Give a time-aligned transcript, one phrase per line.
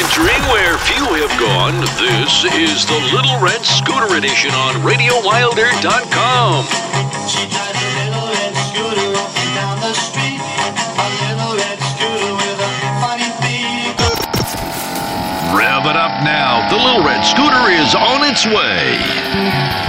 [0.00, 6.64] Entering where few have gone, this is the Little Red Scooter Edition on RadioWilder.com.
[7.28, 10.40] She tried a little red scooter up and down the street.
[10.40, 12.72] A little red scooter with a
[13.04, 13.92] funny beak.
[15.52, 16.66] Rev it up now.
[16.70, 19.79] The Little Red Scooter is on its way.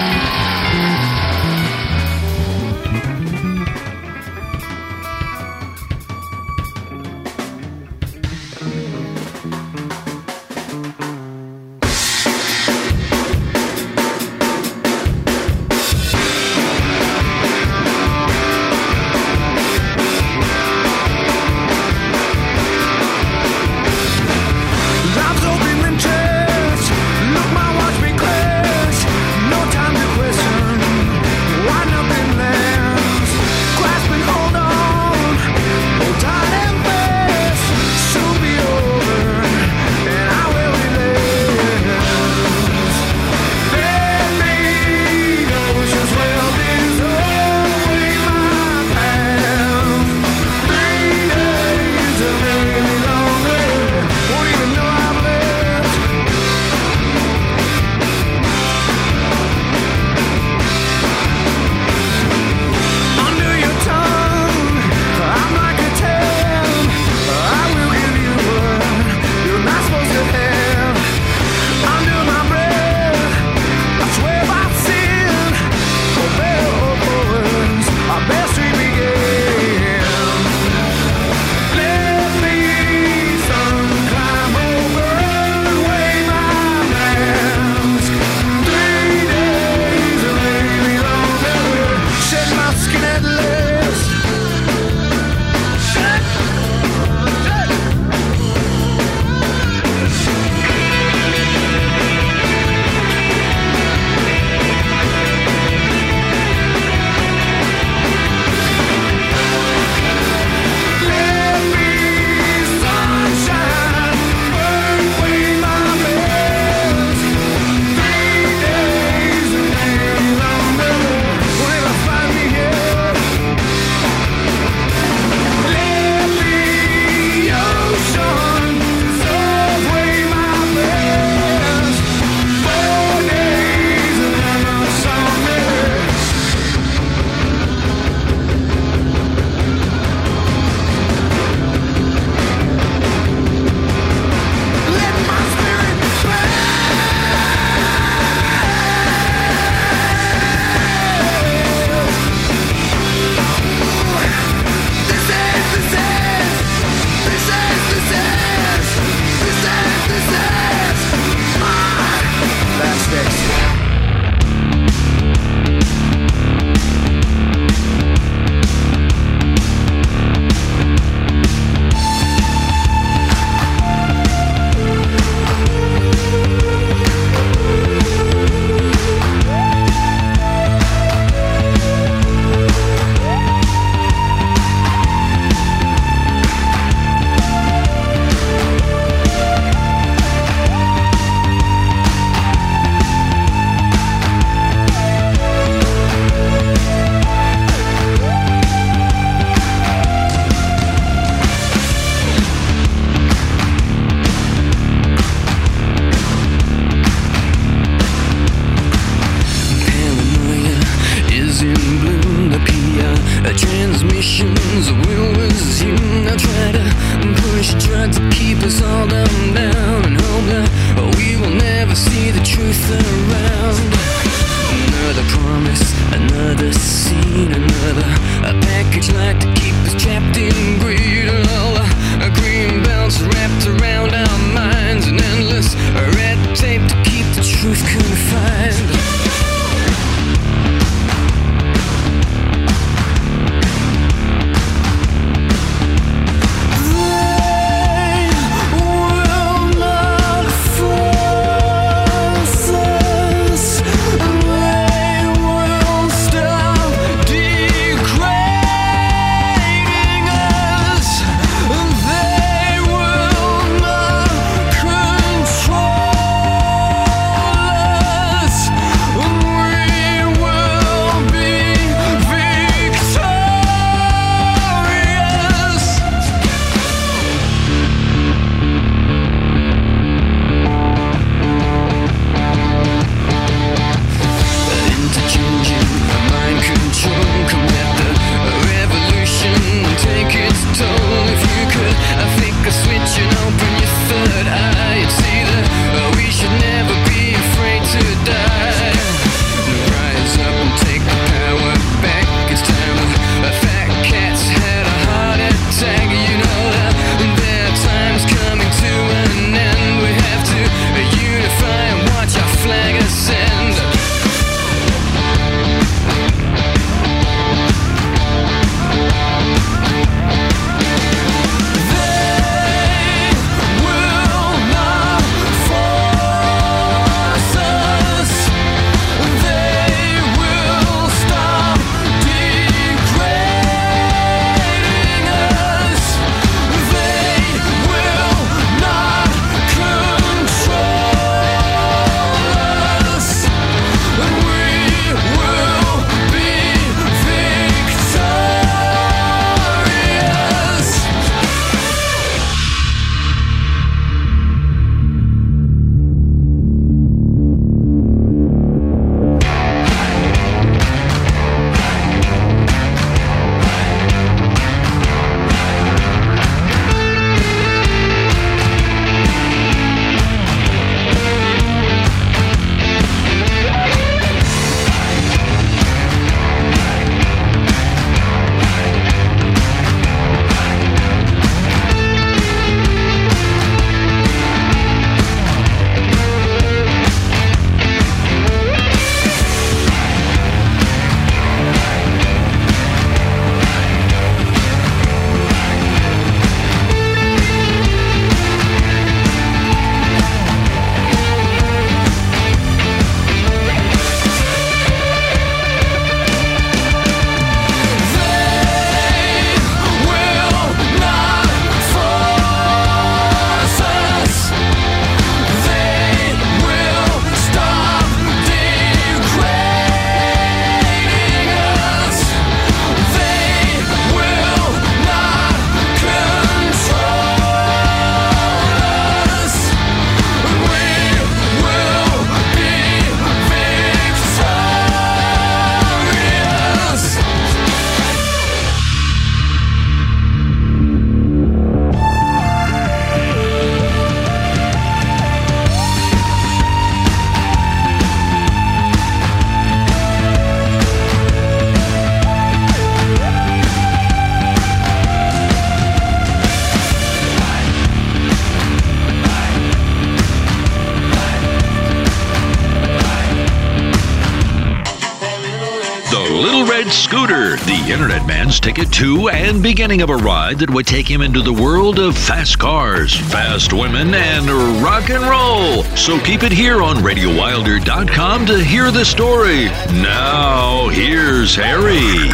[467.91, 471.51] Internet man's ticket to and beginning of a ride that would take him into the
[471.51, 474.47] world of fast cars, fast women, and
[474.81, 475.83] rock and roll.
[475.97, 479.65] So keep it here on RadioWilder.com to hear the story.
[480.01, 482.29] Now, here's Harry.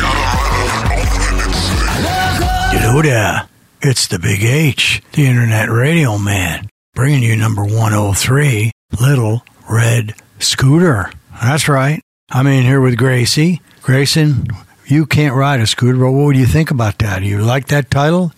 [2.77, 3.49] Hello there.
[3.81, 8.71] It's the Big H, the Internet Radio Man, bringing you number 103,
[9.01, 11.11] Little Red Scooter.
[11.41, 11.99] That's right.
[12.29, 13.59] I'm in here with Gracie.
[13.81, 14.45] Grayson,
[14.89, 17.19] you can't ride a scooter, what would you think about that?
[17.19, 18.31] Do you like that title?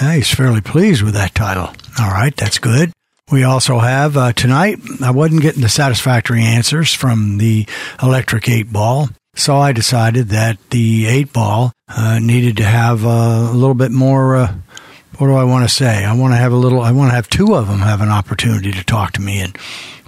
[0.00, 1.74] Yeah, he's fairly pleased with that title.
[1.98, 2.92] All right, that's good.
[3.30, 7.66] We also have uh, tonight, I wasn't getting the satisfactory answers from the
[8.02, 9.08] electric eight ball.
[9.34, 13.90] So I decided that the eight ball uh, needed to have uh, a little bit
[13.90, 14.36] more.
[14.36, 14.54] Uh,
[15.18, 16.04] what do I want to say?
[16.04, 16.80] I want to have a little.
[16.80, 19.56] I want to have two of them have an opportunity to talk to me, and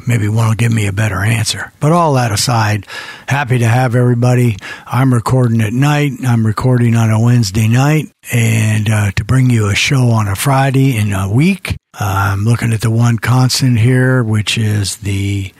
[0.08, 1.70] maybe one will give me a better answer.
[1.78, 2.86] But all that aside,
[3.28, 4.56] happy to have everybody.
[4.86, 6.12] I'm recording at night.
[6.26, 10.34] I'm recording on a Wednesday night, and uh, to bring you a show on a
[10.34, 11.76] Friday in a week.
[11.92, 15.52] I'm looking at the one constant here, which is the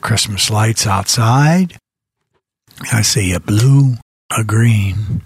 [0.00, 1.76] Christmas lights outside.
[2.92, 3.96] I see a blue,
[4.36, 5.22] a green,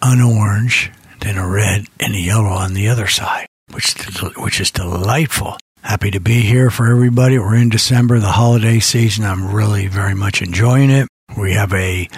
[0.00, 3.94] an orange, then a red, and a yellow on the other side, which
[4.36, 5.56] which is delightful.
[5.86, 7.38] Happy to be here for everybody.
[7.38, 9.24] We're in December, the holiday season.
[9.24, 11.06] I'm really very much enjoying it.
[11.38, 12.08] We have a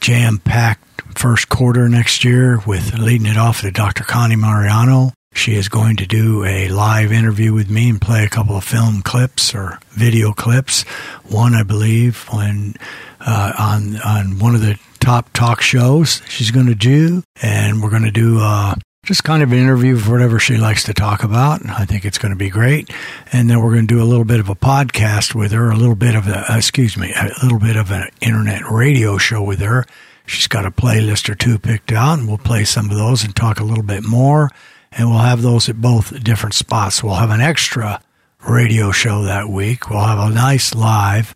[0.00, 4.04] jam-packed first quarter next year with leading it off to Dr.
[4.04, 5.14] Connie Mariano.
[5.32, 8.64] She is going to do a live interview with me and play a couple of
[8.64, 10.82] film clips or video clips.
[11.24, 12.74] One, I believe, when
[13.20, 17.88] uh, on on one of the top talk shows she's going to do, and we're
[17.90, 18.74] going to do uh,
[19.06, 21.64] just kind of an interview for whatever she likes to talk about.
[21.64, 22.90] I think it's going to be great,
[23.32, 25.76] and then we're going to do a little bit of a podcast with her, a
[25.76, 29.60] little bit of a excuse me, a little bit of an internet radio show with
[29.60, 29.86] her.
[30.26, 33.34] She's got a playlist or two picked out, and we'll play some of those and
[33.34, 34.50] talk a little bit more.
[34.90, 37.04] And we'll have those at both different spots.
[37.04, 38.00] We'll have an extra
[38.48, 39.88] radio show that week.
[39.88, 41.32] We'll have a nice live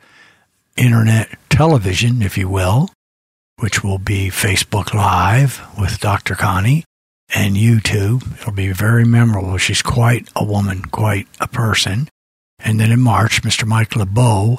[0.77, 2.89] internet television, if you will,
[3.59, 6.35] which will be Facebook Live with Dr.
[6.35, 6.85] Connie
[7.35, 8.41] and you YouTube.
[8.41, 9.57] It'll be very memorable.
[9.59, 12.09] She's quite a woman, quite a person.
[12.59, 13.67] And then in March, Mr.
[13.67, 14.59] Mike LaBauve,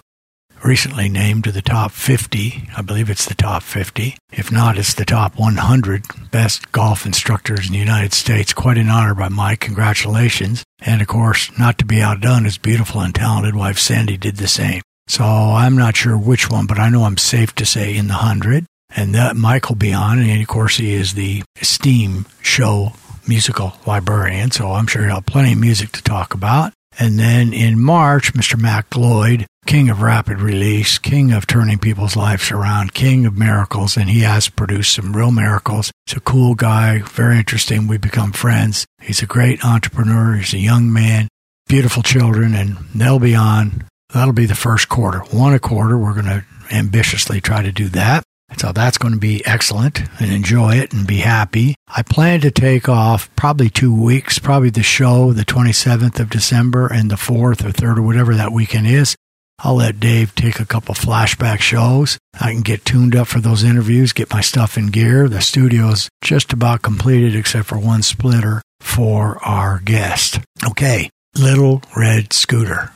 [0.63, 2.69] recently named to the top 50.
[2.75, 4.17] I believe it's the top 50.
[4.31, 8.53] If not, it's the top 100 best golf instructors in the United States.
[8.53, 9.59] Quite an honor by Mike.
[9.59, 10.63] Congratulations.
[10.79, 14.47] And of course, not to be outdone, his beautiful and talented wife Sandy did the
[14.47, 14.81] same.
[15.07, 18.13] So I'm not sure which one, but I know I'm safe to say in the
[18.13, 18.65] 100.
[18.95, 20.19] And that Mike will be on.
[20.19, 22.93] And of course, he is the Steam show
[23.27, 24.51] musical librarian.
[24.51, 26.74] So I'm sure he'll have plenty of music to talk about.
[27.00, 28.60] And then in March, Mr.
[28.60, 33.95] Mac Lloyd, king of rapid release, king of turning people's lives around, king of miracles,
[33.95, 35.91] and he has produced some real miracles.
[36.05, 37.88] He's a cool guy, very interesting.
[37.88, 38.86] We become friends.
[39.01, 40.36] He's a great entrepreneur.
[40.36, 41.29] He's a young man,
[41.67, 43.88] beautiful children, and they'll be on.
[44.13, 45.19] That'll be the first quarter.
[45.19, 45.98] One a quarter.
[45.98, 48.24] We're going to ambitiously try to do that.
[48.58, 51.75] So that's going to be excellent and enjoy it and be happy.
[51.88, 56.88] I plan to take off probably two weeks, probably the show, the 27th of December
[56.88, 59.15] and the 4th or 3rd or whatever that weekend is.
[59.63, 62.17] I'll let Dave take a couple flashback shows.
[62.39, 65.29] I can get tuned up for those interviews, get my stuff in gear.
[65.29, 70.39] The studio's just about completed except for one splitter for our guest.
[70.65, 72.91] Okay, Little Red Scooter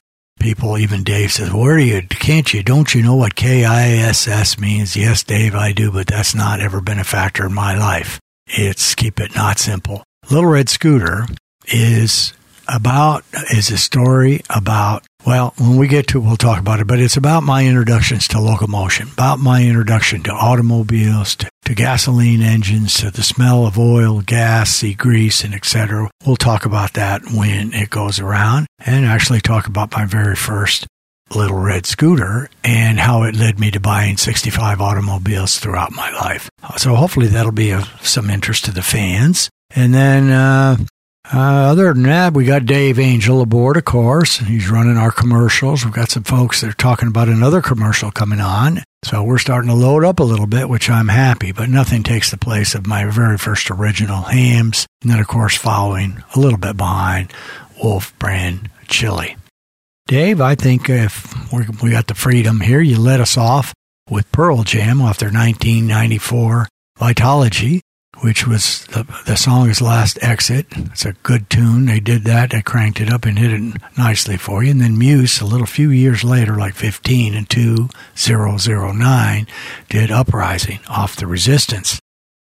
[0.45, 2.03] people, even Dave says, Where are you?
[2.03, 2.61] Can't you?
[2.61, 4.95] Don't you know what KISS means?
[4.95, 8.19] Yes, Dave, I do, but that's not ever been a factor in my life.
[8.45, 10.03] It's keep it not simple.
[10.29, 11.25] Little Red Scooter
[11.65, 12.33] is
[12.67, 16.87] about, is a story about, well, when we get to it, we'll talk about it,
[16.87, 22.41] but it's about my introductions to locomotion, about my introduction to automobiles, to, to gasoline
[22.41, 26.09] engines, to the smell of oil, gas, sea grease, and etc.
[26.25, 30.85] We'll talk about that when it goes around and actually talk about my very first
[31.33, 36.49] little red scooter and how it led me to buying 65 automobiles throughout my life.
[36.77, 39.49] So hopefully that'll be of some interest to the fans.
[39.75, 40.77] And then, uh,
[41.33, 44.37] uh, other than that, we got Dave Angel aboard, of course.
[44.37, 45.83] He's running our commercials.
[45.83, 48.83] We've got some folks that are talking about another commercial coming on.
[49.03, 52.31] So we're starting to load up a little bit, which I'm happy, but nothing takes
[52.31, 54.85] the place of my very first original Hamm's.
[55.01, 57.33] And then, of course, following a little bit behind
[57.83, 59.35] Wolf Brand Chili.
[60.07, 61.51] Dave, I think if
[61.81, 63.73] we got the freedom here, you let us off
[64.09, 66.67] with Pearl Jam off their 1994
[66.99, 67.81] Vitalogy.
[68.21, 70.67] Which was the, the song is Last Exit.
[70.71, 71.85] It's a good tune.
[71.85, 72.51] They did that.
[72.51, 74.71] They cranked it up and hit it nicely for you.
[74.71, 79.47] And then Muse, a little few years later, like 15 and 2009,
[79.89, 81.99] did Uprising off the Resistance.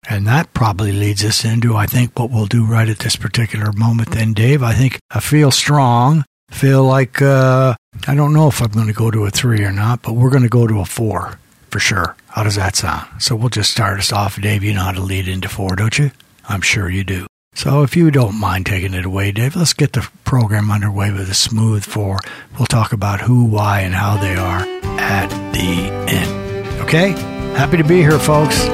[0.09, 3.73] And that probably leads us into, I think, what we'll do right at this particular
[3.73, 4.63] moment then, Dave.
[4.63, 7.75] I think I feel strong, feel like, uh,
[8.07, 10.31] I don't know if I'm going to go to a three or not, but we're
[10.31, 11.39] going to go to a four
[11.71, 12.17] for sure.
[12.35, 13.23] How does that sound?
[13.23, 14.41] So we'll just start us off.
[14.41, 16.11] Dave, you know how to lead into four, don't you?
[16.49, 17.29] I'm sure you do.
[17.55, 21.31] So if you don't mind taking it away, Dave, let's get the program underway with
[21.31, 22.19] a smooth four.
[22.59, 24.67] We'll talk about who, why, and how they are
[24.99, 25.61] at the
[26.13, 26.81] end.
[26.81, 27.11] Okay?
[27.57, 28.67] Happy to be here, folks.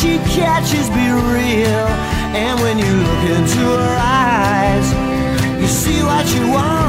[0.00, 1.86] She catches be real?
[2.32, 6.79] And when you look into her eyes, you see what you want.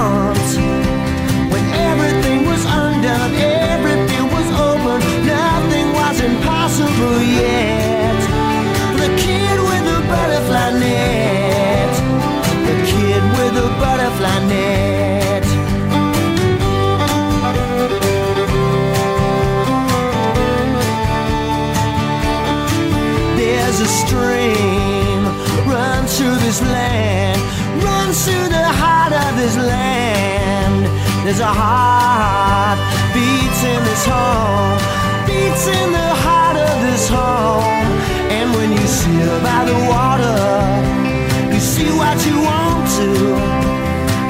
[26.62, 27.42] This land,
[27.84, 30.86] runs through the heart of this land.
[31.26, 32.80] There's a heart
[33.14, 34.78] beats in this home,
[35.26, 37.88] beats in the heart of this home.
[38.30, 43.10] And when you see her by the water, you see what you want to.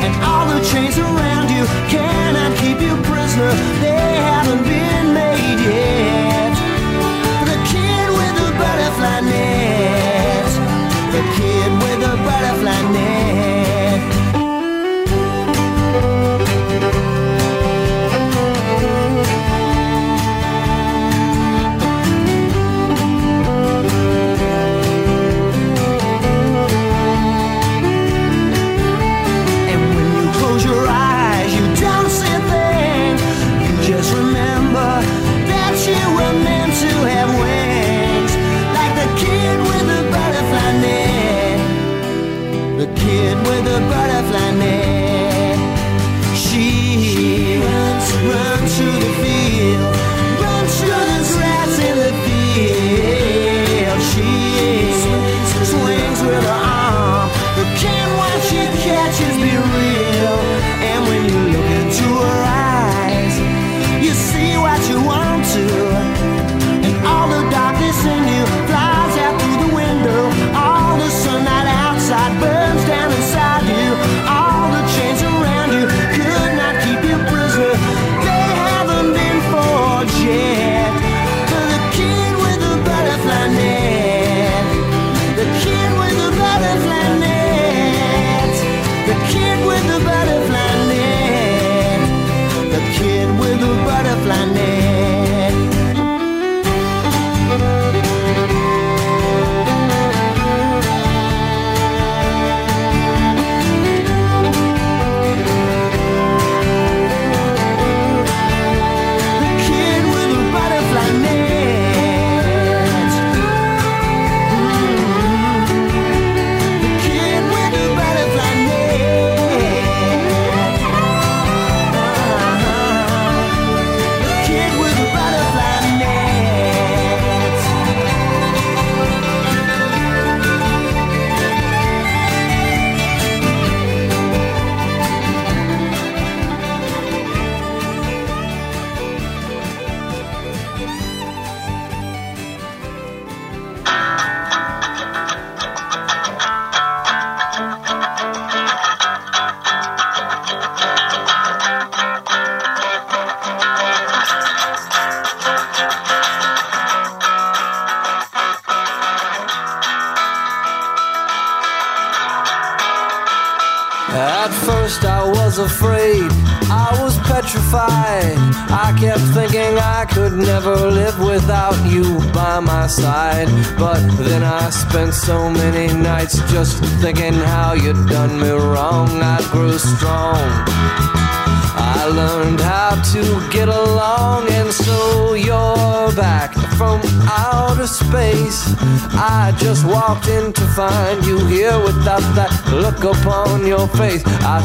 [0.03, 3.51] And all the chains around you cannot keep you prisoner.
[3.81, 4.00] They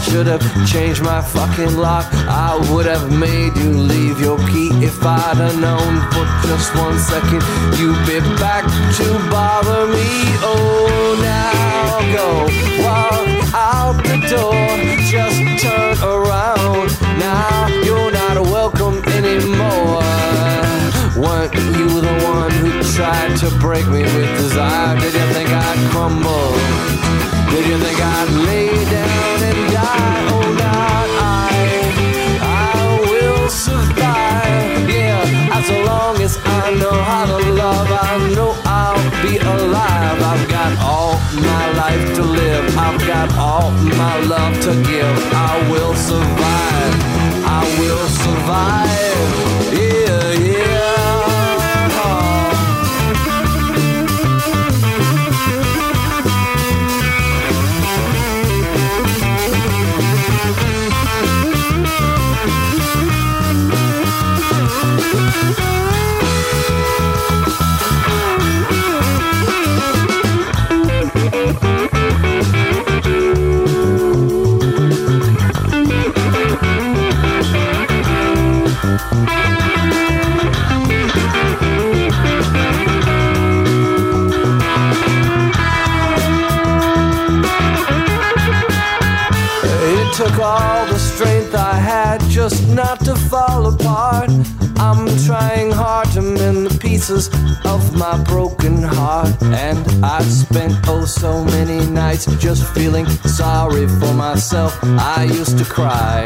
[0.02, 2.06] Should have changed my fucking lock.
[2.28, 6.98] I would have made you leave your key if I'd have known for just one
[6.98, 7.42] second
[7.78, 8.64] you'd be back
[8.98, 10.08] to bother me.
[10.42, 12.28] Oh, now go
[12.84, 14.54] walk out the door.
[15.10, 16.88] Just turn around.
[17.18, 20.02] Now you're not welcome anymore.
[21.16, 24.35] Weren't you the one who tried to break me with
[98.12, 99.34] my broken heart.
[99.42, 103.06] And I've spent oh so many nights just feeling
[103.38, 104.78] sorry for myself.
[104.82, 106.24] I used to cry.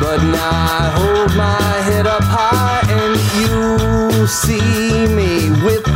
[0.00, 5.32] But now I hold my head up high and you see me
[5.64, 5.95] with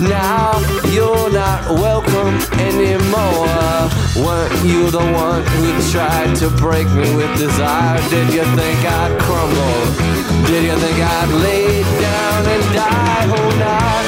[0.00, 3.48] Now you're not welcome anymore.
[4.14, 7.98] Weren't you the one who tried to break me with desire?
[8.08, 10.46] Did you think I'd crumble?
[10.46, 13.26] Did you think I'd lay down and die?
[13.26, 14.07] Oh, not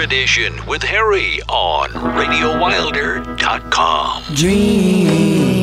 [0.00, 4.22] Edition with Harry on RadioWilder.com.
[4.34, 5.55] Dream,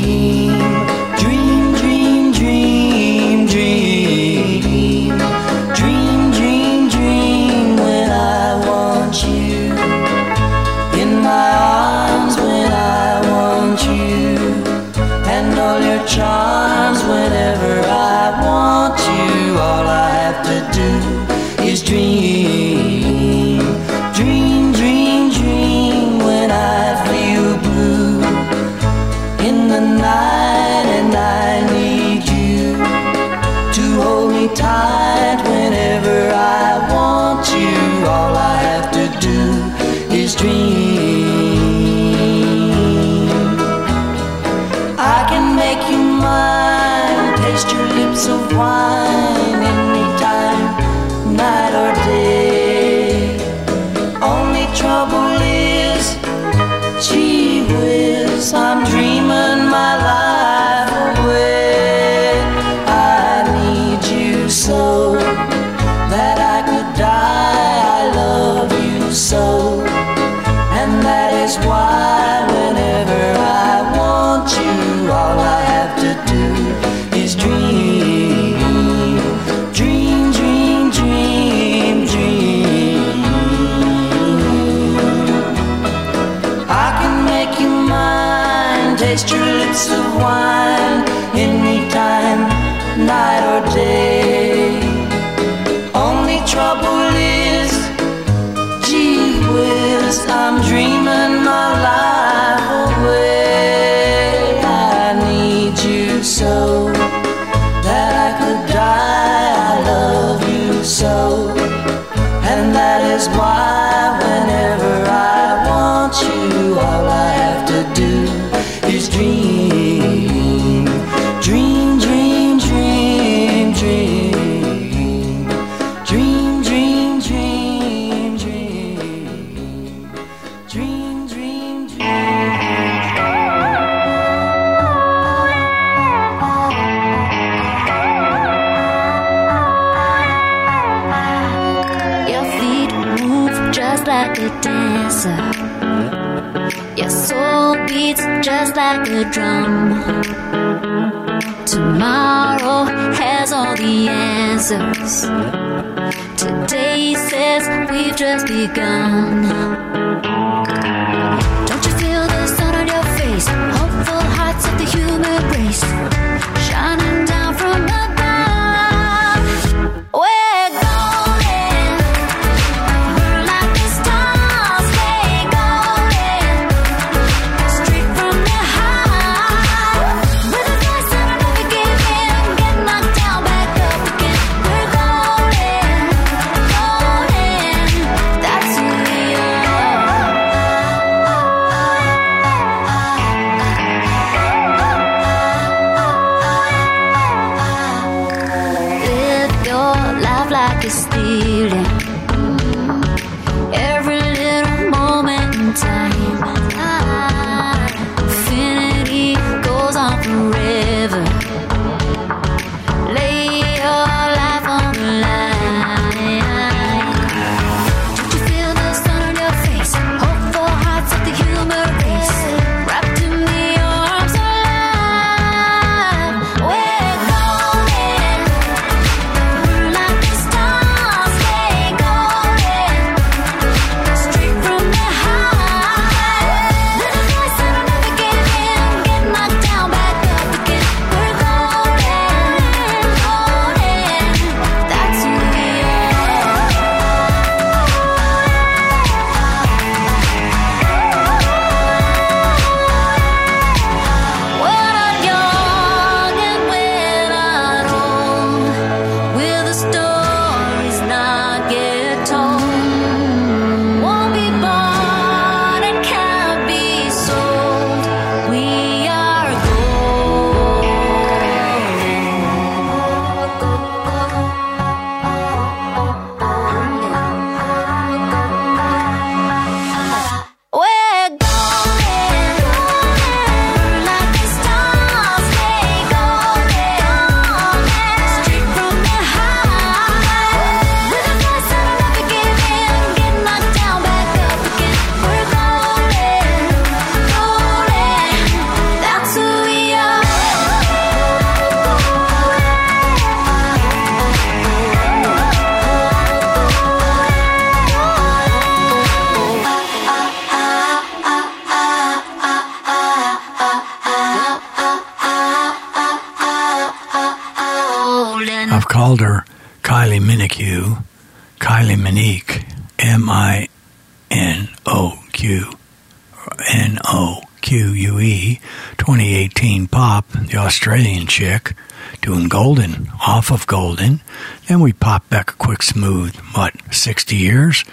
[337.04, 337.84] 60 years?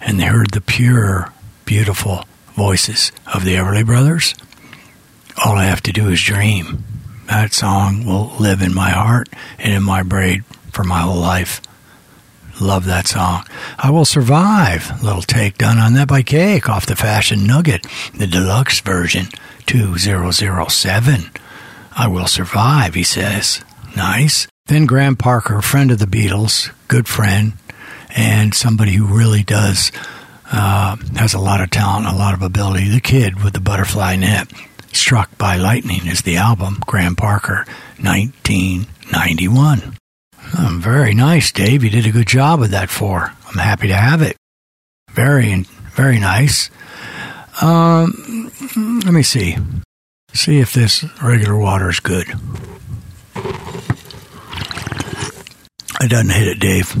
[0.00, 1.32] And they heard the pure,
[1.64, 4.34] beautiful voices of the Everly Brothers.
[5.44, 6.84] All I have to do is dream.
[7.26, 10.42] that song will live in my heart and in my brain
[10.72, 11.62] for my whole life.
[12.60, 13.46] Love that song.
[13.78, 15.02] I Will Survive.
[15.02, 19.26] Little take done on that by Cake off the Fashion Nugget, the deluxe version,
[19.66, 21.30] 2007.
[21.96, 23.64] I Will Survive, he says.
[23.96, 24.46] Nice.
[24.66, 27.54] Then Graham Parker, friend of the Beatles, good friend,
[28.16, 29.92] and somebody who really does,
[30.52, 32.88] uh, has a lot of talent, a lot of ability.
[32.88, 34.50] The Kid with the Butterfly Net.
[34.92, 37.64] Struck by Lightning is the album, Graham Parker,
[38.00, 39.96] 1991.
[40.58, 41.84] Oh, very nice, Dave.
[41.84, 43.32] You did a good job with that four.
[43.46, 44.36] I'm happy to have it.
[45.12, 45.62] Very,
[45.94, 46.70] very nice.
[47.62, 48.50] Um,
[49.04, 49.56] let me see.
[50.32, 52.26] See if this regular water is good.
[56.02, 56.94] It doesn't hit it, Dave.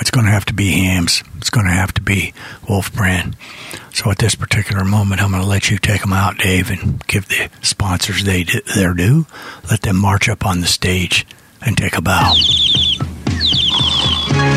[0.00, 1.22] It's going to have to be Hamm's.
[1.36, 2.34] It's going to have to be
[2.68, 3.36] Wolf Brand.
[3.92, 7.04] So at this particular moment, I'm going to let you take them out, Dave, and
[7.06, 9.26] give the sponsors they their due.
[9.70, 11.26] Let them march up on the stage
[11.62, 12.34] and take a bow.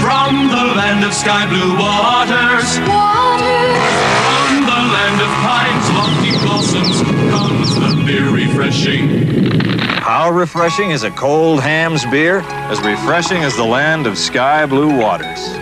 [0.01, 7.75] From the land of sky blue waters, from the land of pines, lofty blossoms, comes
[7.75, 9.66] the beer refreshing.
[10.07, 12.39] How refreshing is a cold Hamm's beer?
[12.71, 15.53] As refreshing as the land of sky blue waters.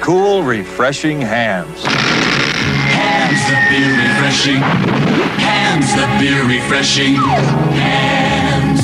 [0.00, 1.84] Cool, refreshing Hamm's.
[1.84, 4.60] Hamm's the beer refreshing.
[5.38, 7.14] Hamm's the beer refreshing.
[7.78, 8.80] Hamm's.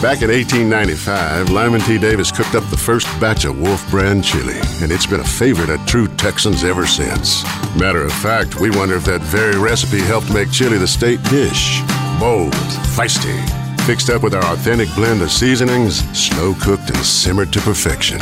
[0.00, 1.98] Back in 1895, Lyman T.
[1.98, 5.68] Davis cooked up the first batch of Wolf Brand chili, and it's been a favorite
[5.68, 7.44] at True Texans ever since.
[7.76, 11.82] Matter of fact, we wonder if that very recipe helped make chili the state dish.
[12.18, 12.54] Bold,
[12.96, 18.18] feisty, fixed up with our authentic blend of seasonings, slow cooked and simmered to perfection.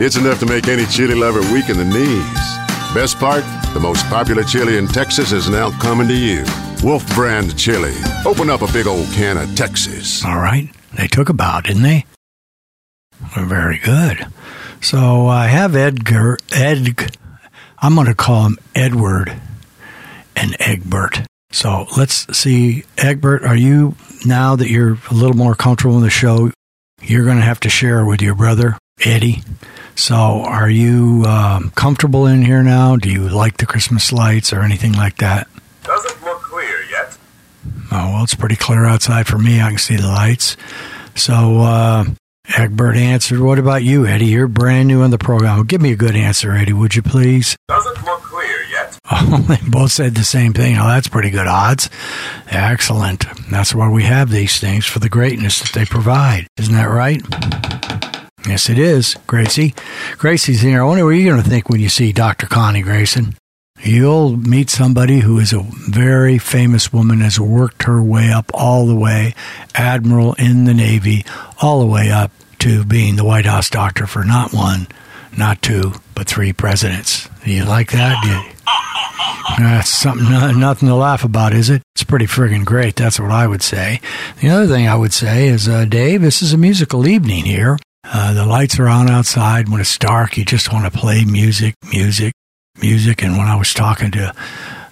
[0.00, 2.94] It's enough to make any chili lover weak in the knees.
[2.94, 6.44] Best part, the most popular chili in Texas is now coming to you.
[6.82, 7.94] Wolf Brand Chili.
[8.26, 10.24] Open up a big old can of Texas.
[10.24, 10.68] All right.
[10.96, 12.04] They took a bow, didn't they?
[13.36, 14.26] Very good.
[14.80, 17.16] So uh, I have Edgar, Ed,
[17.78, 19.34] I'm going to call him Edward
[20.36, 21.22] and Egbert.
[21.50, 22.84] So let's see.
[22.98, 26.50] Egbert, are you, now that you're a little more comfortable in the show,
[27.02, 29.42] you're going to have to share with your brother, Eddie.
[29.96, 32.96] So are you um, comfortable in here now?
[32.96, 35.48] Do you like the Christmas lights or anything like that?
[35.82, 37.16] Doesn't look clear yet.
[37.92, 39.60] Oh, well, it's pretty clear outside for me.
[39.60, 40.56] I can see the lights.
[41.14, 42.04] So, uh,
[42.56, 44.26] Egbert answered, What about you, Eddie?
[44.26, 45.64] You're brand new on the program.
[45.64, 47.56] Give me a good answer, Eddie, would you please?
[47.68, 48.13] Doesn't look.
[49.10, 50.76] Oh, they both said the same thing.
[50.78, 51.90] Oh, that's pretty good odds.
[52.50, 53.24] Excellent.
[53.50, 56.46] That's why we have these things for the greatness that they provide.
[56.58, 57.22] Isn't that right?
[58.46, 59.74] Yes, it is, Gracie.
[60.18, 60.82] Gracie's here.
[60.82, 62.46] I wonder what you're going to think when you see Dr.
[62.46, 63.36] Connie Grayson.
[63.82, 68.86] You'll meet somebody who is a very famous woman, has worked her way up all
[68.86, 69.34] the way,
[69.74, 71.24] admiral in the Navy,
[71.60, 74.86] all the way up to being the White House doctor for not one,
[75.36, 77.28] not two, but three presidents.
[77.44, 78.53] Do you like that?
[79.58, 81.82] That's something, nothing to laugh about, is it?
[81.94, 82.96] It's pretty friggin' great.
[82.96, 84.00] That's what I would say.
[84.40, 87.78] The other thing I would say is, uh, Dave, this is a musical evening here.
[88.04, 89.68] Uh, the lights are on outside.
[89.68, 92.32] When it's dark, you just want to play music, music,
[92.80, 93.22] music.
[93.22, 94.34] And when I was talking to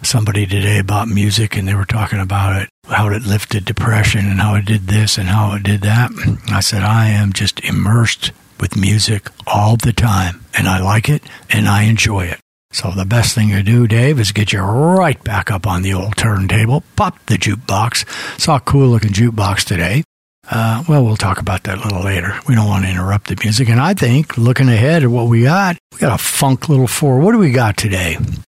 [0.03, 4.41] somebody today about music and they were talking about it, how it lifted depression and
[4.41, 6.11] how it did this and how it did that,
[6.51, 11.23] I said, I am just immersed with music all the time and I like it
[11.51, 12.39] and I enjoy it.
[12.73, 15.95] So the best thing to do, Dave, is get you right back up on the
[15.95, 18.41] old turntable, pop the jukebox.
[18.41, 20.03] Saw a cool looking jukebox today.
[20.51, 22.39] Uh, well, we'll talk about that a little later.
[22.49, 23.69] We don't want to interrupt the music.
[23.69, 27.21] And I think, looking ahead at what we got, we got a funk little four.
[27.21, 28.17] What do we got today?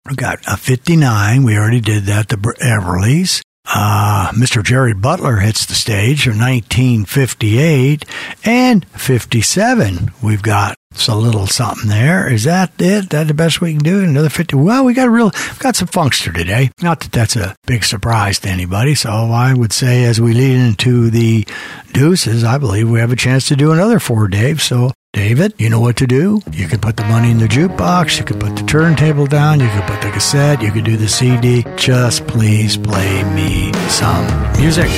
[0.10, 1.43] We got a 59.
[1.43, 2.30] We already did that.
[2.30, 3.41] The Everlys.
[3.65, 4.63] Uh, Mr.
[4.63, 8.06] Jerry Butler hits the stage of 1958
[8.43, 10.12] and 57.
[10.21, 10.76] We've got
[11.08, 12.32] a little something there.
[12.32, 13.10] Is that it?
[13.10, 14.04] That the best we can do?
[14.04, 14.56] Another 50?
[14.58, 16.71] Well, we got real, got some funkster today.
[16.82, 18.95] Not that that's a big surprise to anybody.
[18.95, 21.47] So I would say as we lead into the
[21.93, 24.62] deuces, I believe we have a chance to do another four, Dave.
[24.62, 26.41] So David, you know what to do.
[26.52, 28.17] You can put the money in the jukebox.
[28.17, 29.60] You can put the turntable down.
[29.60, 30.63] You can put the cassette.
[30.63, 31.63] You can do the CD.
[31.78, 34.26] Just please play me some
[34.60, 34.89] music.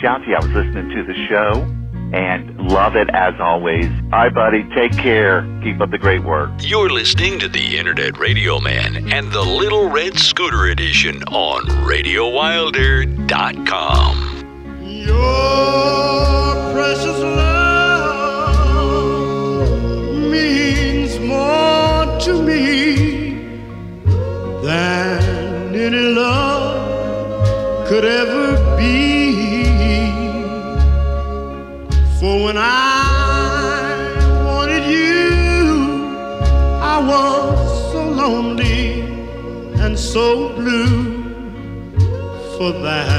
[0.00, 0.36] reach out to you.
[0.36, 1.62] I was listening to the show
[2.12, 3.86] and love it as always.
[4.10, 4.64] Hi, buddy.
[4.74, 5.42] Take care.
[5.62, 6.50] Keep up the great work.
[6.60, 14.19] You're listening to the Internet Radio Man and the Little Red Scooter Edition on RadioWilder.com.
[42.72, 43.09] that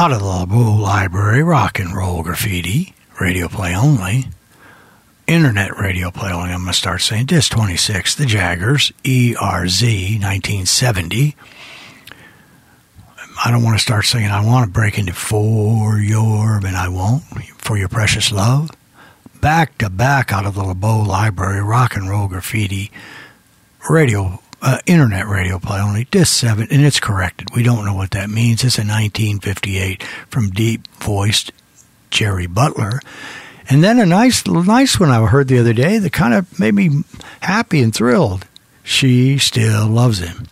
[0.00, 4.28] out of the LaBauve Library, rock and roll graffiti, radio play only.
[5.26, 7.26] Internet radio play only, I'm going to start saying.
[7.26, 11.36] Disc 26, The Jaggers, ERZ, 1970.
[13.44, 16.88] I don't want to start singing, I want to break into For Your, and I
[16.88, 17.22] won't,
[17.58, 18.70] For Your Precious Love.
[19.42, 22.90] Back to back out of the LaBauve Library, rock and roll graffiti,
[23.90, 27.54] radio, uh, internet radio play only, disc 7, and it's corrected.
[27.54, 28.64] We don't know what that means.
[28.64, 31.52] It's a 1958 from deep voiced
[32.10, 33.00] Jerry Butler.
[33.68, 36.74] And then a nice, nice one I heard the other day that kind of made
[36.74, 37.04] me
[37.40, 38.46] happy and thrilled.
[38.82, 40.48] She still loves him.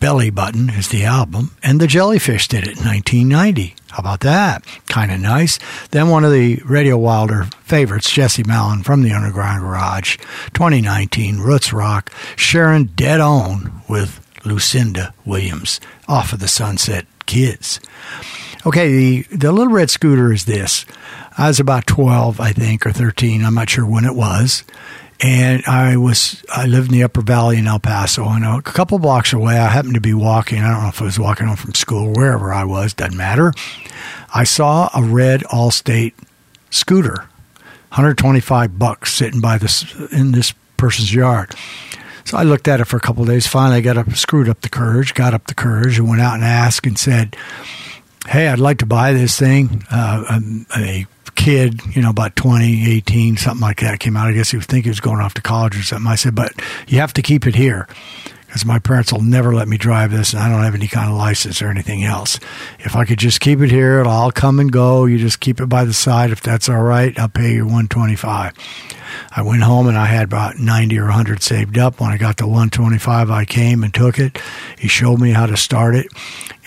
[0.00, 3.76] Belly Button is the album, and the Jellyfish did it in 1990.
[3.94, 4.64] How about that?
[4.88, 5.60] Kind of nice.
[5.92, 10.16] Then one of the Radio Wilder favorites, Jesse Malin from the Underground Garage,
[10.52, 17.78] 2019, Roots Rock, Sharon Dead On with Lucinda Williams off of the Sunset Kids.
[18.66, 20.84] Okay, the, the Little Red Scooter is this.
[21.38, 23.44] I was about 12, I think, or 13.
[23.44, 24.64] I'm not sure when it was
[25.20, 28.98] and I was I lived in the Upper Valley in El Paso, and a couple
[28.98, 30.60] blocks away, I happened to be walking.
[30.60, 33.16] I don't know if I was walking home from school, or wherever I was, doesn't
[33.16, 33.52] matter.
[34.34, 36.14] I saw a red Allstate
[36.70, 37.28] scooter,
[37.90, 41.54] 125 bucks, sitting by this in this person's yard.
[42.24, 43.46] So I looked at it for a couple days.
[43.46, 46.34] Finally, I got up, screwed up the courage, got up the courage, and went out
[46.34, 47.36] and asked and said,
[48.26, 50.40] "Hey, I'd like to buy this thing." Uh,
[50.76, 51.06] a, a
[51.44, 54.28] kid, you know, about 20, 18, something like that came out.
[54.28, 56.10] I guess he was thinking he was going off to college or something.
[56.10, 56.54] I said, but
[56.88, 57.86] you have to keep it here
[58.46, 61.10] because my parents will never let me drive this and I don't have any kind
[61.10, 62.40] of license or anything else.
[62.78, 65.04] If I could just keep it here, it'll all come and go.
[65.04, 66.30] You just keep it by the side.
[66.30, 68.54] If that's all right, I'll pay you 125.
[69.30, 72.00] I went home and I had about 90 or 100 saved up.
[72.00, 74.38] When I got to 125, I came and took it.
[74.78, 76.06] He showed me how to start it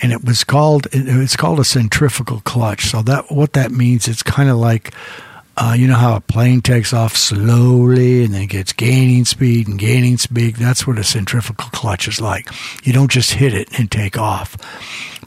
[0.00, 2.90] and it was called it's called a centrifugal clutch.
[2.90, 4.94] So that what that means it's kind of like
[5.56, 9.78] uh, you know how a plane takes off slowly and then gets gaining speed and
[9.78, 10.56] gaining speed.
[10.56, 12.48] That's what a centrifugal clutch is like.
[12.84, 14.56] You don't just hit it and take off.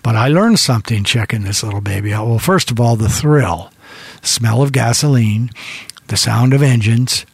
[0.03, 2.27] But I learned something checking this little baby out.
[2.27, 3.71] Well, first of all, the thrill,
[4.21, 5.51] smell of gasoline,
[6.11, 7.25] the sound of engines,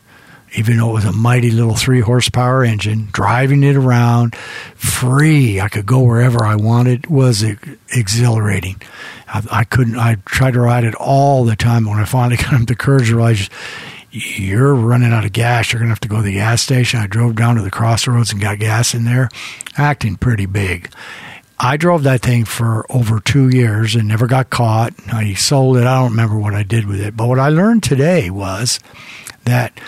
[0.56, 5.60] even though it was a mighty little three horsepower engine, driving it around free.
[5.60, 7.44] I could go wherever I wanted was
[7.90, 8.82] exhilarating.
[9.28, 11.86] I, I couldn't, I tried to ride it all the time.
[11.86, 13.50] When I finally got up the courage to realize
[14.12, 17.00] you're running out of gas, you're going to have to go to the gas station.
[17.00, 19.30] I drove down to the crossroads and got gas in there,
[19.76, 20.90] acting pretty big.
[21.60, 24.94] I drove that thing for over two years and never got caught.
[25.12, 25.86] I sold it.
[25.86, 27.18] I don't remember what I did with it.
[27.18, 28.80] But what I learned today was
[29.46, 29.80] that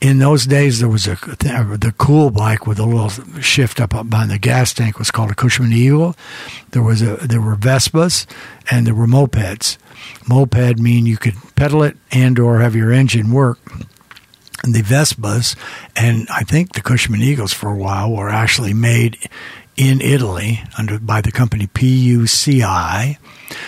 [0.00, 3.08] in those days there was a the cool bike with a little
[3.40, 6.16] shift up behind the gas tank was called a Cushman Eagle.
[6.72, 8.26] There was a there were Vespas
[8.70, 9.78] and there were mopeds.
[10.28, 13.58] Moped mean you could pedal it and or have your engine work.
[14.62, 15.56] The Vespas
[15.96, 19.18] and I think the Cushman Eagles for a while were actually made
[19.76, 23.18] in Italy under by the company PUCI.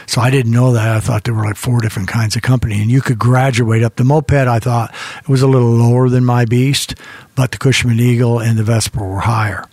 [0.07, 0.97] So I didn't know that.
[0.97, 3.97] I thought there were like four different kinds of company, and you could graduate up.
[3.97, 6.95] The moped, I thought it was a little lower than my beast,
[7.35, 9.65] but the Cushman Eagle and the Vespa were higher.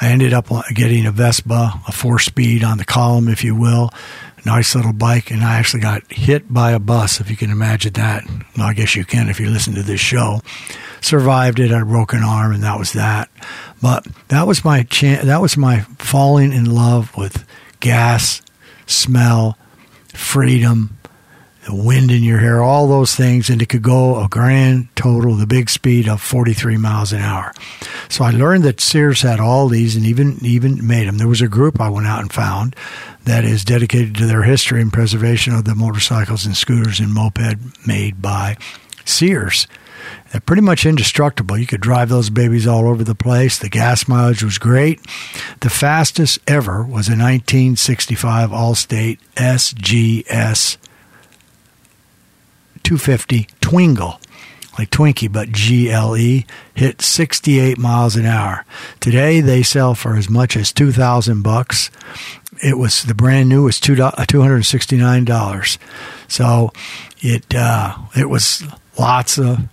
[0.00, 3.90] I ended up getting a Vespa, a four speed on the column, if you will.
[4.48, 7.92] Nice little bike, and I actually got hit by a bus, if you can imagine
[7.92, 8.24] that.
[8.56, 10.40] Well, I guess you can if you listen to this show.
[11.02, 13.28] Survived it, had a broken arm, and that was that.
[13.82, 17.46] But that was my chan- that was my falling in love with
[17.80, 18.40] gas,
[18.86, 19.58] smell,
[20.14, 20.97] freedom,
[21.68, 25.34] the wind in your hair, all those things, and it could go a grand total,
[25.34, 27.52] the big speed of 43 miles an hour.
[28.08, 31.18] So I learned that Sears had all these and even even made them.
[31.18, 32.74] There was a group I went out and found
[33.24, 37.58] that is dedicated to their history and preservation of the motorcycles and scooters and moped
[37.86, 38.56] made by
[39.04, 39.66] Sears.
[40.32, 41.58] They're pretty much indestructible.
[41.58, 43.58] You could drive those babies all over the place.
[43.58, 45.02] The gas mileage was great.
[45.60, 50.78] The fastest ever was a 1965 Allstate SGS
[52.88, 54.18] 250 Twingle,
[54.78, 58.64] like Twinkie, but GLE, hit 68 miles an hour.
[58.98, 61.90] Today they sell for as much as 2,000 bucks.
[62.62, 65.78] It was the brand new was two two hundred sixty nine dollars.
[66.28, 66.72] So
[67.18, 68.64] it uh, it was
[68.98, 69.68] lots of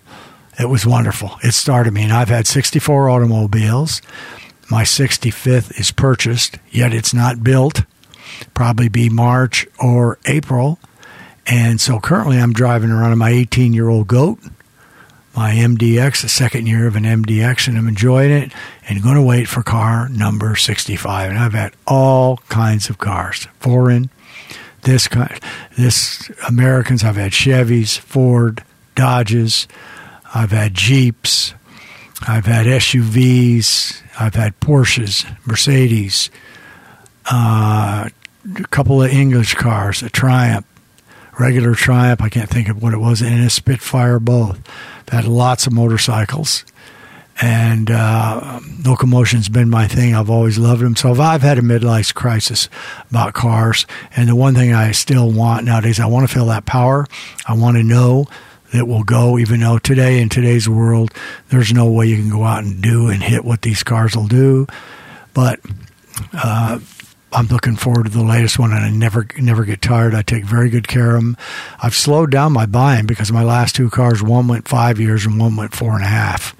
[0.60, 1.38] it was wonderful.
[1.42, 4.02] It started me, and I've had 64 automobiles.
[4.70, 7.82] My 65th is purchased, yet it's not built.
[8.52, 10.78] Probably be March or April.
[11.46, 14.38] And so currently I'm driving around in my 18 year old goat,
[15.36, 18.52] my MDX, the second year of an MDX, and I'm enjoying it
[18.88, 21.30] and going to wait for car number 65.
[21.30, 24.10] And I've had all kinds of cars, foreign,
[24.82, 25.38] this kind,
[25.76, 27.04] this Americans.
[27.04, 29.68] I've had Chevys, Ford, Dodges.
[30.34, 31.54] I've had Jeeps.
[32.26, 34.02] I've had SUVs.
[34.18, 36.30] I've had Porsches, Mercedes,
[37.30, 38.08] uh,
[38.58, 40.64] a couple of English cars, a Triumph,
[41.38, 42.20] regular Triumph.
[42.20, 44.60] I can't think of what it was, and a Spitfire both.
[45.08, 46.64] Had lots of motorcycles,
[47.40, 50.14] and uh, locomotion's been my thing.
[50.14, 50.96] I've always loved them.
[50.96, 52.68] So I've had a midlife crisis
[53.10, 56.66] about cars, and the one thing I still want nowadays, I want to feel that
[56.66, 57.06] power.
[57.46, 58.26] I want to know
[58.72, 61.12] that will go, even though today in today's world,
[61.50, 64.26] there's no way you can go out and do and hit what these cars will
[64.26, 64.66] do.
[65.32, 65.60] But
[66.32, 66.80] uh,
[67.36, 70.14] I'm looking forward to the latest one, and I never never get tired.
[70.14, 71.36] I take very good care of them.
[71.82, 75.38] I've slowed down my buying because my last two cars, one went five years and
[75.38, 76.56] one went four and a half.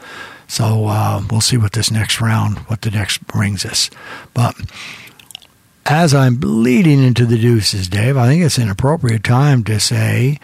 [0.49, 3.89] So uh, we'll see what this next round, what the next brings us.
[4.35, 4.55] But
[5.87, 10.39] as I'm bleeding into the deuces, Dave, I think it's an appropriate time to say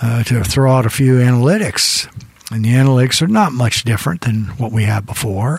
[0.00, 2.08] uh, to throw out a few analytics.
[2.50, 5.58] And the analytics are not much different than what we had before,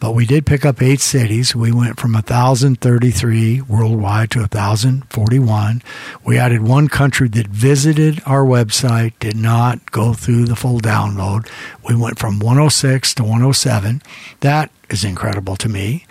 [0.00, 1.54] but we did pick up eight cities.
[1.54, 5.82] We went from 1,033 worldwide to 1,041.
[6.24, 11.48] We added one country that visited our website, did not go through the full download.
[11.88, 14.02] We went from 106 to 107.
[14.40, 16.04] That is incredible to me.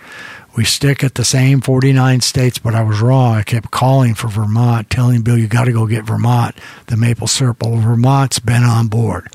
[0.56, 3.34] We stick at the same 49 states, but I was wrong.
[3.34, 6.54] I kept calling for Vermont, telling Bill, you got to go get Vermont,
[6.86, 7.62] the maple syrup.
[7.62, 9.28] Well, Vermont's been on board.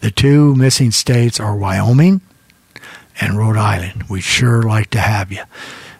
[0.00, 2.20] The two missing states are Wyoming
[3.20, 4.04] and Rhode Island.
[4.08, 5.42] We'd sure like to have you.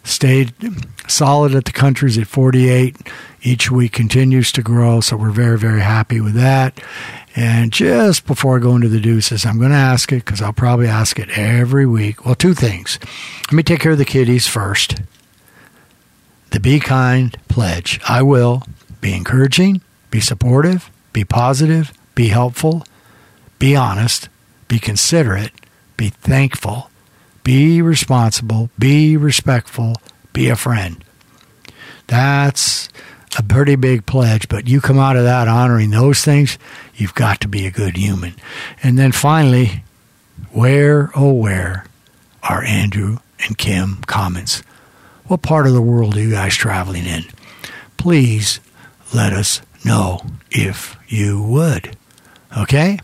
[0.04, 0.52] Stayed
[1.08, 2.96] solid at the countries at 48.
[3.42, 6.80] Each week continues to grow, so we're very, very happy with that.
[7.34, 10.52] And just before I go into the deuces, I'm going to ask it because I'll
[10.52, 12.24] probably ask it every week.
[12.24, 12.98] Well, two things.
[13.48, 15.02] Let me take care of the kiddies first.
[16.50, 18.00] The Be Kind pledge.
[18.08, 18.62] I will
[19.00, 22.84] be encouraging, be supportive, be positive, be helpful,
[23.58, 24.28] be honest,
[24.68, 25.52] be considerate,
[25.96, 26.90] be thankful,
[27.42, 29.94] be responsible, be respectful,
[30.32, 31.02] be a friend.
[32.06, 32.88] That's
[33.38, 36.58] a pretty big pledge, but you come out of that honoring those things,
[36.94, 38.34] you've got to be a good human.
[38.82, 39.84] And then finally,
[40.52, 41.86] where, oh, where
[42.42, 44.62] are Andrew and Kim Commons?
[45.26, 47.24] What part of the world are you guys traveling in?
[47.96, 48.60] Please
[49.12, 51.96] let us know if you would.
[52.56, 52.98] Okay?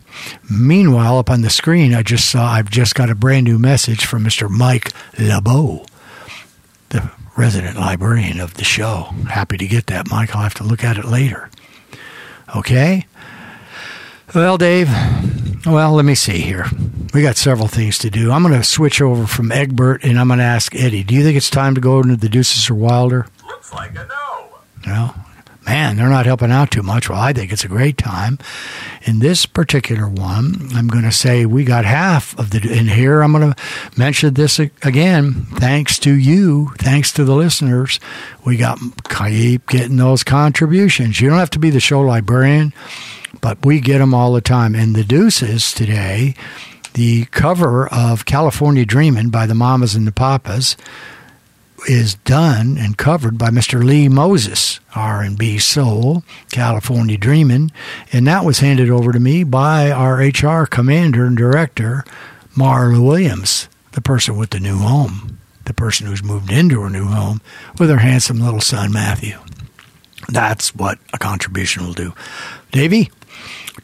[0.50, 4.04] Meanwhile, up on the screen, I just saw, I've just got a brand new message
[4.04, 4.48] from Mr.
[4.48, 5.86] Mike LaBauve,
[6.90, 9.04] the resident librarian of the show.
[9.28, 10.34] Happy to get that, Mike.
[10.34, 11.50] I'll have to look at it later.
[12.56, 13.06] Okay?
[14.34, 14.88] Well, Dave,
[15.66, 16.66] well, let me see here.
[17.12, 18.30] We got several things to do.
[18.30, 21.22] I'm going to switch over from Egbert and I'm going to ask Eddie, do you
[21.22, 23.26] think it's time to go into the Deuces or Wilder?
[23.46, 24.48] Looks like a no.
[24.86, 25.14] No.
[25.64, 27.08] Man, they're not helping out too much.
[27.08, 28.38] Well, I think it's a great time.
[29.02, 32.58] In this particular one, I'm going to say we got half of the.
[32.76, 33.62] And here I'm going to
[33.96, 35.46] mention this again.
[35.54, 38.00] Thanks to you, thanks to the listeners,
[38.44, 41.20] we got keep getting those contributions.
[41.20, 42.72] You don't have to be the show librarian,
[43.40, 44.74] but we get them all the time.
[44.74, 46.34] And the deuces today,
[46.94, 50.76] the cover of California Dreamin' by the Mamas and the Papas
[51.88, 53.82] is done and covered by Mr.
[53.82, 57.70] Lee Moses, R&B Soul, California Dreamin',
[58.12, 62.04] and that was handed over to me by our HR commander and director,
[62.56, 67.06] Marla Williams, the person with the new home, the person who's moved into her new
[67.06, 67.40] home
[67.78, 69.38] with her handsome little son, Matthew.
[70.28, 72.14] That's what a contribution will do.
[72.70, 73.10] Davey,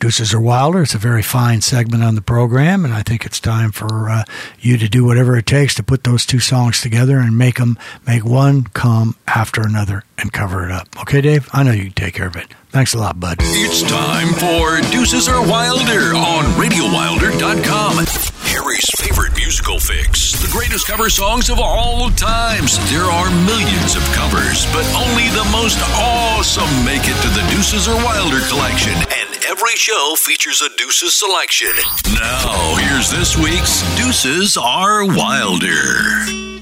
[0.00, 0.82] Deuces are Wilder.
[0.82, 4.24] It's a very fine segment on the program, and I think it's time for uh,
[4.60, 7.76] you to do whatever it takes to put those two songs together and make them
[8.06, 10.88] make one come after another and cover it up.
[11.00, 11.48] Okay, Dave?
[11.52, 12.46] I know you can take care of it.
[12.70, 13.38] Thanks a lot, bud.
[13.40, 18.04] It's time for Deuces Are Wilder on RadioWilder.com.
[18.44, 20.32] Harry's favorite musical fix.
[20.40, 22.78] The greatest cover songs of all times.
[22.90, 27.88] There are millions of covers, but only the most awesome make it to the Deuces
[27.88, 28.94] Are Wilder collection.
[28.94, 31.70] And every show features a Deuces selection.
[32.14, 36.57] Now, here's this week's Deuces are Wilder.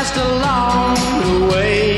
[0.00, 1.89] Along the long way.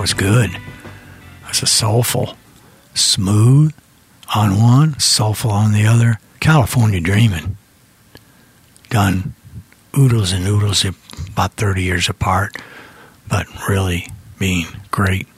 [0.00, 0.50] Was good.
[1.42, 2.34] That's a soulful,
[2.94, 3.74] smooth
[4.34, 6.18] on one, soulful on the other.
[6.40, 7.58] California Dreaming.
[8.88, 9.34] Done
[9.96, 10.86] oodles and oodles
[11.28, 12.56] about 30 years apart,
[13.28, 14.06] but really
[14.38, 15.28] being great.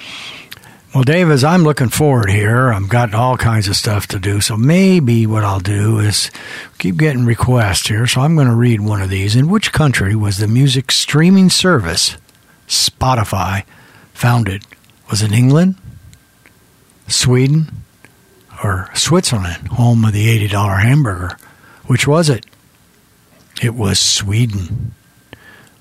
[0.95, 4.41] Well, Dave, as I'm looking forward here, I've got all kinds of stuff to do.
[4.41, 6.31] So maybe what I'll do is
[6.79, 8.07] keep getting requests here.
[8.07, 9.35] So I'm going to read one of these.
[9.35, 12.17] In which country was the music streaming service
[12.69, 13.65] Spotify
[14.23, 14.63] founded?
[15.11, 15.75] Was it England,
[17.09, 17.83] Sweden,
[18.63, 21.37] or Switzerland, home of the $80 hamburger?
[21.87, 22.47] Which was it?
[23.61, 24.95] It was Sweden.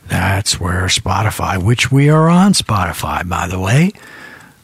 [0.07, 3.91] That's where Spotify, which we are on Spotify, by the way,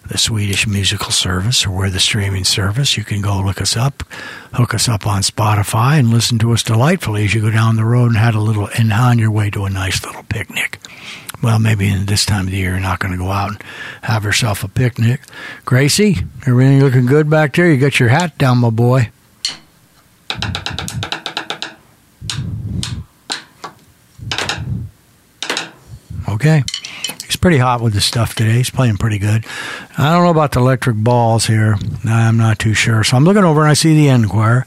[0.08, 2.98] the Swedish musical service or where the streaming service.
[2.98, 4.02] You can go look us up,
[4.54, 7.86] hook us up on Spotify, and listen to us delightfully as you go down the
[7.86, 10.80] road and had a little and on your way to a nice little picnic.
[11.42, 13.64] Well, maybe in this time of the year you're not going to go out and
[14.02, 15.22] have yourself a picnic.
[15.66, 17.72] Gracie, everything looking good back there?
[17.72, 19.12] You got your hat down, my boy.
[26.28, 26.64] Okay.
[27.26, 28.54] He's pretty hot with his stuff today.
[28.54, 29.46] He's playing pretty good.
[29.98, 31.76] I don't know about the electric balls here.
[32.06, 33.04] I'm not too sure.
[33.04, 34.66] So I'm looking over and I see the Enquirer.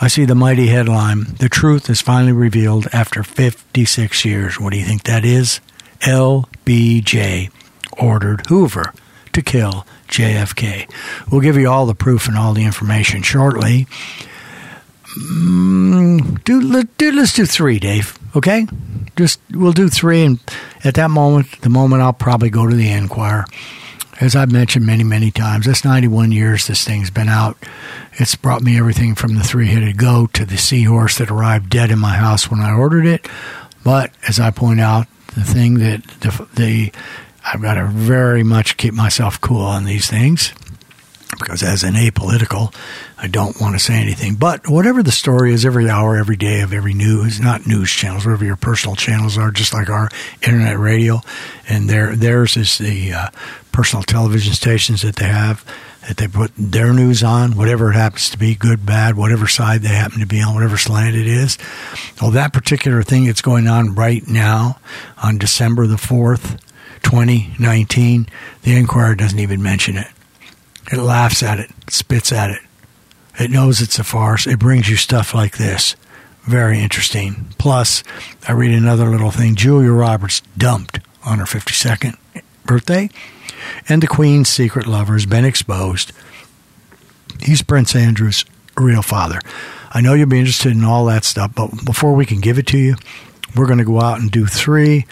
[0.00, 1.24] I see the mighty headline.
[1.38, 4.58] The truth is finally revealed after 56 years.
[4.58, 5.60] What do you think that is?
[6.00, 7.50] LBJ
[7.98, 8.92] ordered Hoover
[9.32, 10.90] to kill JFK.
[11.30, 13.86] We'll give you all the proof and all the information shortly.
[15.18, 18.16] Mm, do, let, do let's do three, Dave.
[18.36, 18.66] Okay,
[19.16, 20.40] just we'll do three, and
[20.84, 23.44] at that moment, the moment I'll probably go to the Enquirer.
[24.20, 27.56] As I've mentioned many, many times, that's 91 years this thing's been out.
[28.18, 31.98] It's brought me everything from the three-headed goat to the seahorse that arrived dead in
[31.98, 33.26] my house when I ordered it.
[33.82, 36.92] But as I point out, the thing that the, the
[37.44, 40.52] I've got to very much keep myself cool on these things
[41.38, 42.74] because as an apolitical,
[43.16, 44.34] I don't want to say anything.
[44.34, 48.26] But whatever the story is, every hour, every day of every news, not news channels,
[48.26, 50.08] whatever your personal channels are, just like our
[50.42, 51.20] internet radio,
[51.68, 53.28] and their theirs is the uh,
[53.72, 55.64] personal television stations that they have
[56.10, 59.80] that they put their news on, whatever it happens to be, good, bad, whatever side
[59.82, 61.56] they happen to be on, whatever slant it is.
[62.20, 64.80] Well, that particular thing that's going on right now
[65.22, 66.60] on December the fourth,
[67.04, 68.26] 2019,
[68.62, 70.08] the Enquirer doesn't even mention it.
[70.90, 72.62] It laughs at it, spits at it.
[73.38, 74.48] It knows it's a farce.
[74.48, 75.94] It brings you stuff like this.
[76.42, 77.54] Very interesting.
[77.56, 78.02] Plus,
[78.48, 79.54] I read another little thing.
[79.54, 82.16] Julia Roberts dumped on her 52nd
[82.66, 83.10] birthday,
[83.88, 86.12] and the Queen's secret lover has been exposed.
[87.42, 88.44] He's Prince Andrew's
[88.76, 89.40] real father.
[89.92, 92.66] I know you'll be interested in all that stuff, but before we can give it
[92.68, 92.96] to you,
[93.56, 95.06] we're going to go out and do three.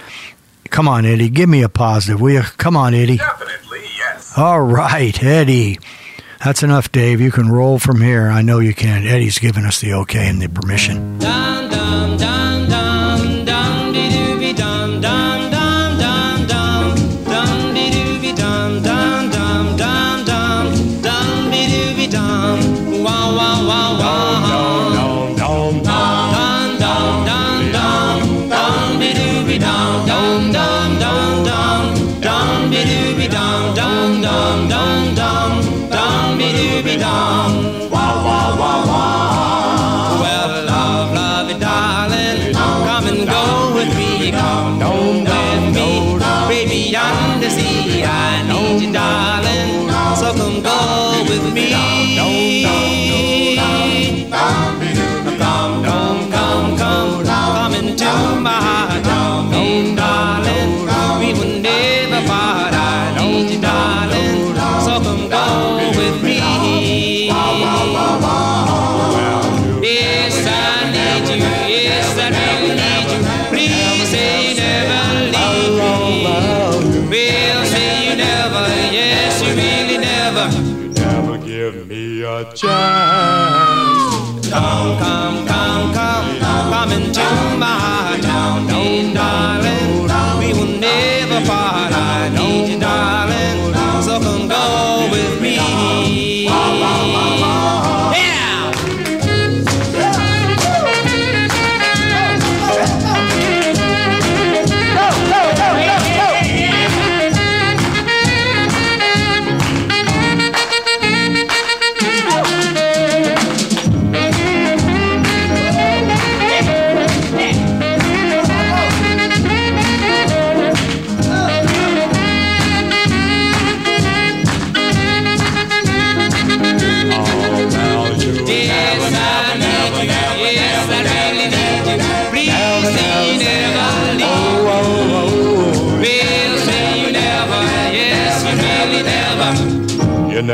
[0.71, 1.31] Come on, Eddie.
[1.31, 2.43] Give me a positive, will you?
[2.43, 3.17] Come on, Eddie.
[3.17, 4.37] Definitely, yes.
[4.37, 5.79] All right, Eddie.
[6.45, 7.21] That's enough, Dave.
[7.21, 8.29] You can roll from here.
[8.29, 9.07] I know you can.
[9.07, 11.19] Eddie's given us the okay and the permission.
[11.19, 11.88] Dum dum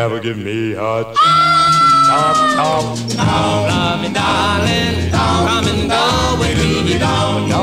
[0.09, 1.19] never give me a chance.
[2.07, 2.85] chop, chop.
[3.09, 5.11] Don't love me, darling.
[5.11, 7.54] Come and go with me, don't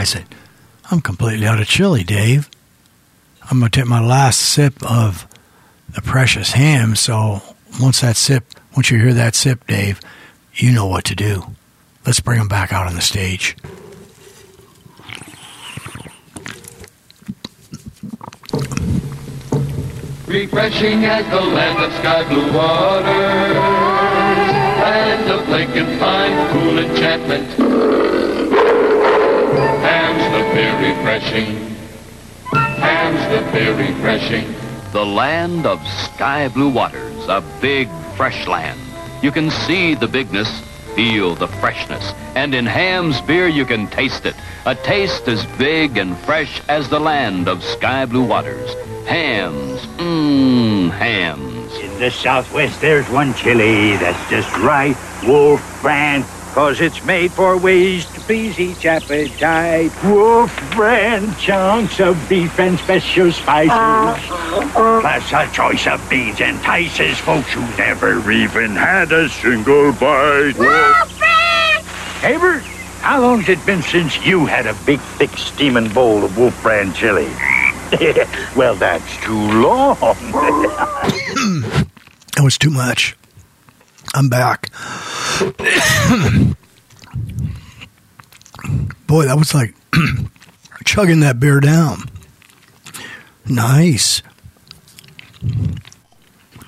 [0.00, 0.26] Even said.
[0.90, 2.50] I'm completely out of chili, Dave.
[3.50, 5.26] I'm going to take my last sip of
[5.94, 6.96] the precious ham.
[6.96, 7.42] So
[7.80, 8.44] once that sip,
[8.74, 10.00] once you hear that sip, Dave,
[10.54, 11.44] you know what to do.
[12.06, 13.56] Let's bring them back out on the stage.
[20.26, 23.56] Refreshing as the land of sky blue waters,
[24.80, 28.29] land of lake and pine, cool enchantment.
[30.60, 31.76] Hamm's the very refreshing.
[32.52, 34.54] Hamm's the very refreshing.
[34.92, 38.78] The land of sky blue waters, a big, fresh land.
[39.22, 40.60] You can see the bigness,
[40.94, 44.34] feel the freshness, and in Hamm's beer you can taste it.
[44.66, 48.74] A taste as big and fresh as the land of sky blue waters.
[49.06, 51.74] Hamm's, mmm, Hamm's.
[51.78, 54.96] In the Southwest, there's one chili that's just right.
[55.26, 56.24] Wolf brand,
[56.54, 59.92] cause it's made for ways to please each appetite.
[60.04, 63.70] Wolf brand, chunks of beef and special spices.
[63.70, 65.00] Uh-huh.
[65.00, 70.54] Plus a choice of beans entices folks who never even had a single bite.
[70.58, 71.84] Wolf brand!
[72.20, 72.58] Haber,
[73.00, 76.94] how long's it been since you had a big, thick, steaming bowl of Wolf brand
[76.94, 77.28] chili?
[78.56, 79.96] well, that's too long.
[81.32, 81.60] Hmm.
[82.36, 83.16] That was too much.
[84.14, 84.70] I'm back.
[89.06, 89.74] Boy, that was like
[90.84, 92.04] chugging that beer down.
[93.46, 94.22] Nice.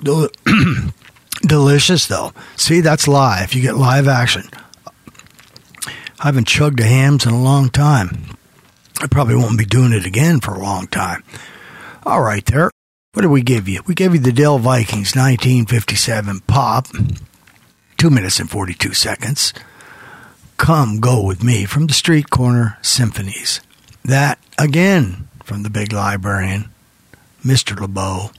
[0.02, 0.31] Del-
[1.43, 2.32] Delicious, though.
[2.56, 3.55] See, that's live.
[3.55, 4.44] You get live action.
[5.86, 8.36] I haven't chugged a Hamm's in a long time.
[9.01, 11.24] I probably won't be doing it again for a long time.
[12.05, 12.70] All right, there.
[13.12, 13.82] What did we give you?
[13.86, 16.86] We gave you the Del-Vikings 1957 pop,
[18.03, 19.55] 2 minutes and 42 seconds.
[20.57, 23.61] Come Go With Me from the Street Corner Symphonies.
[24.05, 26.73] That, again, from the big librarian,
[27.45, 27.77] Mr.
[27.77, 28.35] LaBauve.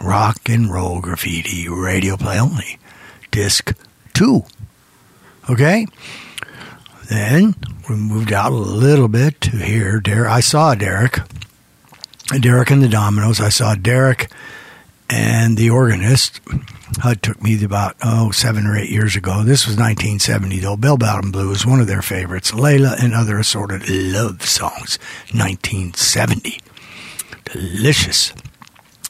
[0.00, 2.78] Rock and Roll Graffiti, radio play only.
[3.30, 3.74] Disc
[4.14, 4.42] 2.
[5.50, 5.86] Okay?
[7.10, 7.56] Then
[7.90, 10.00] we moved out a little bit to here.
[10.00, 11.18] Derek, I saw Derek.
[12.40, 13.38] Derek and the Dominos.
[13.38, 14.30] I saw Derek
[15.10, 16.40] and the organist.
[17.04, 19.42] It took me about oh seven or eight years ago.
[19.42, 20.76] This was 1970 though.
[20.76, 22.52] Bell Bottom Blues, one of their favorites.
[22.52, 24.98] Layla and other assorted love songs.
[25.32, 26.60] 1970,
[27.44, 28.32] delicious.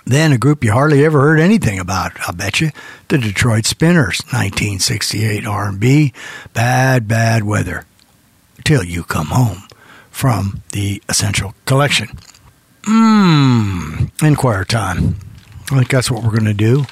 [0.04, 2.12] Then a group you hardly ever heard anything about.
[2.28, 2.70] I'll bet you,
[3.08, 6.12] the Detroit Spinners, 1968 R&B.
[6.52, 7.84] Bad, bad weather
[8.64, 9.62] till you come home
[10.10, 12.08] from the Essential Collection.
[12.82, 15.16] Mmm, Inquire time.
[15.72, 16.84] I think that's what we're going to do.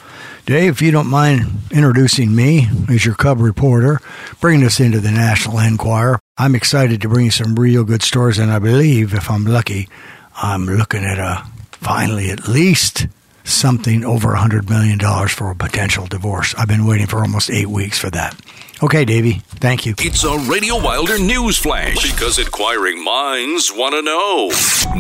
[0.47, 1.41] Dave, if you don't mind
[1.71, 3.99] introducing me as your Cub reporter,
[4.43, 8.39] bringing us into the National Enquirer, I'm excited to bring you some real good stories,
[8.39, 9.89] and I believe, if I'm lucky,
[10.37, 13.07] I'm looking at a finally at least
[13.43, 14.99] something over a $100 million
[15.29, 16.55] for a potential divorce.
[16.59, 18.39] I've been waiting for almost eight weeks for that.
[18.83, 19.95] Okay, Davey, thank you.
[19.99, 24.51] It's a Radio Wilder news flash because inquiring minds want to know.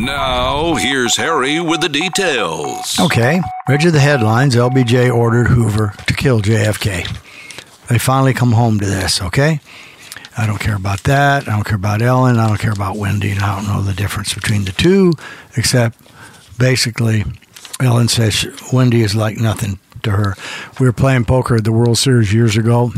[0.00, 2.98] Now, here's Harry with the details.
[3.00, 4.54] Okay, read you the headlines.
[4.54, 7.04] LBJ ordered Hoover to kill JFK.
[7.88, 9.60] They finally come home to this, okay?
[10.38, 11.46] I don't care about that.
[11.48, 12.38] I don't care about Ellen.
[12.38, 13.32] I don't care about Wendy.
[13.32, 15.12] And I don't know the difference between the two,
[15.56, 15.98] except
[16.58, 17.24] basically,
[17.80, 20.34] Ellen says she- Wendy is like nothing to her.
[20.80, 22.92] We were playing poker at the World Series years ago.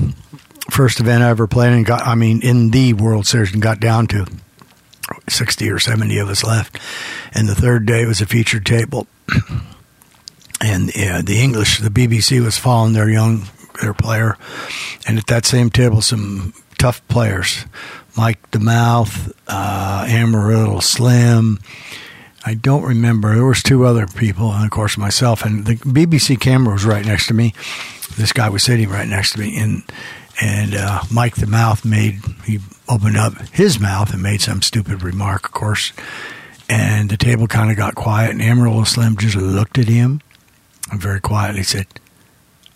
[0.71, 3.81] First event I ever played, and got, I mean, in the World Series, and got
[3.81, 4.27] down to
[5.29, 6.79] 60 or 70 of us left.
[7.33, 9.07] And the third day was a featured table.
[10.61, 13.47] and the English, the BBC was following their young
[13.81, 14.37] their player,
[15.07, 17.67] and at that same table, some tough players,
[18.17, 21.59] Mike the Mouth, uh, Amarillo Slim.
[22.45, 23.35] I don't remember.
[23.35, 25.45] There was two other people, and of course myself.
[25.45, 27.55] And the BBC camera was right next to me.
[28.17, 29.83] This guy was sitting right next to me, and
[30.41, 32.59] and uh, Mike the Mouth made he
[32.89, 35.93] opened up his mouth and made some stupid remark, of course.
[36.69, 40.21] And the table kind of got quiet, and Amarillo Slim just looked at him
[40.91, 41.87] and very quietly said,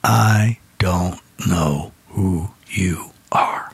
[0.05, 3.73] "I don't know who you are."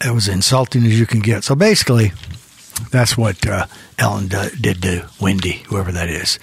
[0.00, 1.42] That was insulting as you can get.
[1.42, 2.12] So basically,
[2.90, 3.66] that's what uh,
[3.98, 6.38] Ellen d- did to Wendy, whoever that is.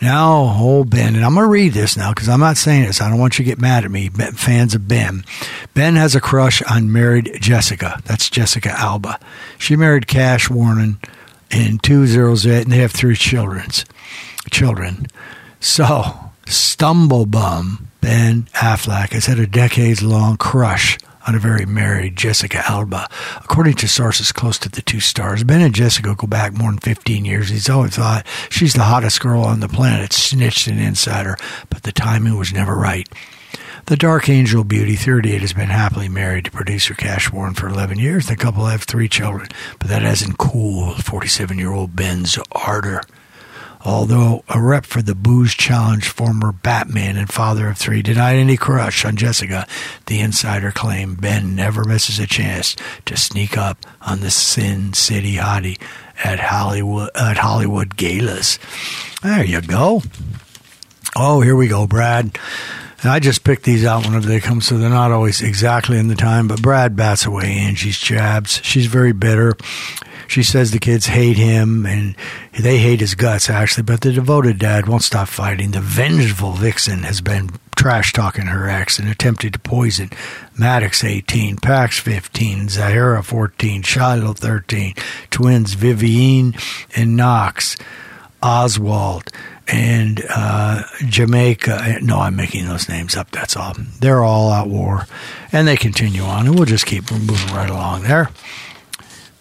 [0.00, 3.00] Now, old Ben, and I'm going to read this now because I'm not saying this.
[3.00, 5.24] I don't want you to get mad at me, fans of Ben.
[5.72, 8.02] Ben has a crush on married Jessica.
[8.04, 9.18] That's Jessica Alba.
[9.58, 10.98] She married Cash Warren
[11.50, 13.84] in 208, and they have three children's,
[14.50, 15.06] children.
[15.60, 16.02] So,
[16.46, 23.08] Stumblebum Ben Affleck has had a decades long crush on a very married Jessica Alba.
[23.36, 26.78] According to sources close to the two stars, Ben and Jessica go back more than
[26.78, 27.48] 15 years.
[27.48, 31.36] He's always thought she's the hottest girl on the planet, snitched an insider,
[31.70, 33.08] but the timing was never right.
[33.86, 37.98] The Dark Angel Beauty, 38, has been happily married to producer Cash Warren for 11
[37.98, 38.28] years.
[38.28, 39.48] The couple have three children,
[39.78, 43.02] but that hasn't cooled 47 year old Ben's ardor.
[43.84, 48.56] Although a rep for the Booze Challenge, former Batman and father of three, denied any
[48.56, 49.66] crush on Jessica,
[50.06, 55.34] the insider claimed Ben never misses a chance to sneak up on the Sin City
[55.34, 55.78] hottie
[56.22, 58.58] at Hollywood at Hollywood galas.
[59.22, 60.02] There you go.
[61.14, 62.38] Oh, here we go, Brad.
[63.06, 66.14] I just picked these out whenever they come, so they're not always exactly in the
[66.14, 66.48] time.
[66.48, 68.60] But Brad bats away Angie's jabs.
[68.62, 69.56] She's very bitter.
[70.26, 72.16] She says the kids hate him and
[72.58, 75.72] they hate his guts, actually, but the devoted dad won't stop fighting.
[75.72, 80.10] The vengeful vixen has been trash talking her ex and attempted to poison
[80.56, 84.94] Maddox 18, Pax 15, Zahara 14, Shiloh 13,
[85.30, 86.54] twins Vivienne
[86.96, 87.76] and Knox,
[88.42, 89.30] Oswald,
[89.66, 91.98] and uh, Jamaica.
[92.02, 93.74] No, I'm making those names up, that's all.
[94.00, 95.06] They're all at war,
[95.52, 98.30] and they continue on, and we'll just keep moving right along there.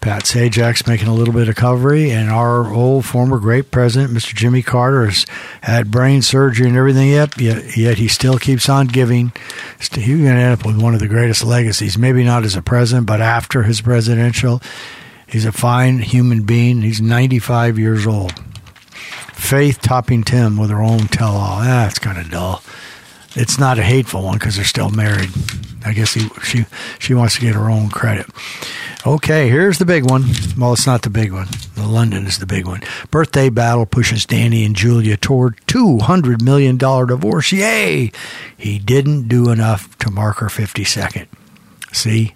[0.03, 4.35] Pat Sajak's making a little bit of coverage, and our old former great president, Mr.
[4.35, 5.25] Jimmy Carter, has
[5.61, 9.31] had brain surgery and everything yet, yet, yet he still keeps on giving.
[9.79, 12.61] He's going to end up with one of the greatest legacies, maybe not as a
[12.61, 14.61] president, but after his presidential.
[15.25, 16.81] He's a fine human being.
[16.81, 18.33] He's 95 years old.
[19.31, 21.61] Faith topping Tim with her own tell all.
[21.61, 22.61] That's ah, kind of dull.
[23.35, 25.29] it's not a hateful one because they're still married.
[25.85, 26.65] I guess he, she
[26.99, 28.25] she wants to get her own credit.
[29.05, 30.23] Okay, here's the big one.
[30.57, 31.47] Well, it's not the big one.
[31.75, 32.83] The London is the big one.
[33.11, 37.51] Birthday battle pushes Danny and Julia toward two hundred million dollar divorce.
[37.51, 38.13] Yay!
[38.55, 41.27] He didn't do enough to mark her fifty second.
[41.91, 42.35] See.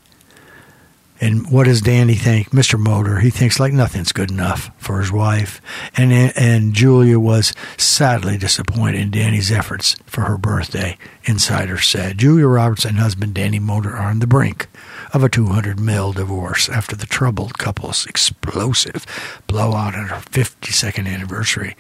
[1.20, 2.52] And what does Danny think?
[2.52, 2.78] Mr.
[2.78, 5.62] Moder, he thinks like nothing's good enough for his wife.
[5.96, 10.98] And and Julia was sadly disappointed in Danny's efforts for her birthday.
[11.24, 14.68] Insider said Julia Roberts and husband Danny Moder are on the brink
[15.14, 19.06] of a 200 mil divorce after the troubled couple's explosive
[19.48, 21.76] blowout on her 52nd anniversary.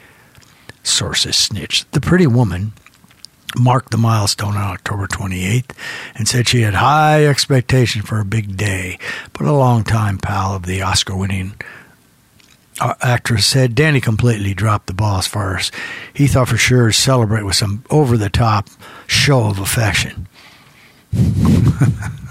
[0.83, 1.91] Sources snitched.
[1.91, 2.73] The pretty woman
[3.57, 5.71] marked the milestone on October 28th
[6.15, 8.97] and said she had high expectation for a big day.
[9.33, 11.53] But a longtime pal of the Oscar winning
[12.79, 15.71] uh, actress said Danny completely dropped the ball as far as
[16.13, 18.69] he thought for sure to celebrate with some over the top
[19.07, 20.27] show of affection.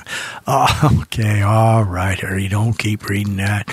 [1.02, 3.70] okay, all right, Harry, don't keep reading that.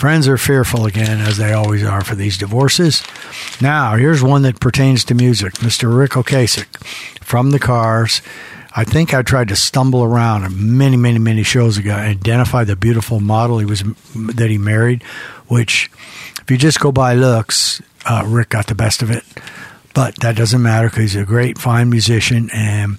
[0.00, 3.02] Friends are fearful again, as they always are for these divorces.
[3.60, 5.54] Now, here's one that pertains to music.
[5.54, 5.94] Mr.
[5.94, 6.74] Ric Ocasek
[7.22, 8.22] from the Cars.
[8.74, 12.76] I think I tried to stumble around many, many, many shows ago and identify the
[12.76, 13.84] beautiful model he was
[14.14, 15.02] that he married.
[15.48, 15.90] Which,
[16.40, 19.24] if you just go by looks, uh, Ric got the best of it.
[19.92, 22.98] But that doesn't matter because he's a great, fine musician, and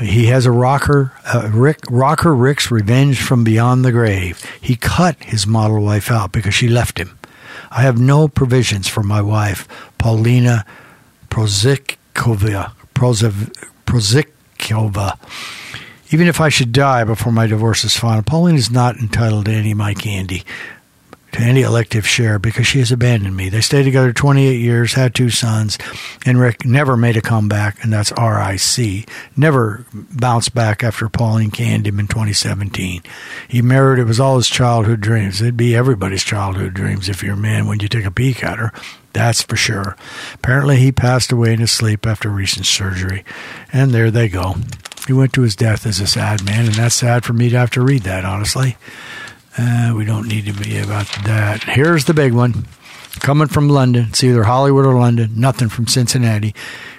[0.00, 4.44] he has a rocker, uh, Ric rocker Ric's revenge from beyond the grave.
[4.60, 7.18] He cut his model wife out because she left him.
[7.70, 9.66] I have no provisions for my wife,
[9.98, 10.64] Paulina
[11.30, 12.72] Prozikova.
[13.86, 15.18] Prozikova.
[16.10, 19.52] Even if I should die before my divorce is final, Pauline is not entitled to
[19.52, 20.44] any of my candy,
[21.34, 23.48] to any elective share, because she has abandoned me.
[23.48, 25.78] They stayed together 28 years, had two sons,
[26.24, 29.08] and Ric never made a comeback, and that's RIC.
[29.36, 33.02] Never bounced back after Pauline canned him in 2017.
[33.48, 35.42] He married, it was all his childhood dreams.
[35.42, 38.58] It'd be everybody's childhood dreams if you're a man when you take a peek at
[38.58, 38.72] her.
[39.12, 39.96] That's for sure.
[40.34, 43.24] Apparently, he passed away in his sleep after recent surgery.
[43.72, 44.56] And there they go.
[45.06, 47.58] He went to his death as a sad man, and that's sad for me to
[47.58, 48.76] have to read that, honestly.
[49.56, 51.62] Uh, we don't need to be about that.
[51.64, 52.66] Here's the big one.
[53.20, 54.06] Coming from London.
[54.08, 55.30] It's either Hollywood or London.
[55.36, 56.54] Nothing from Cincinnati.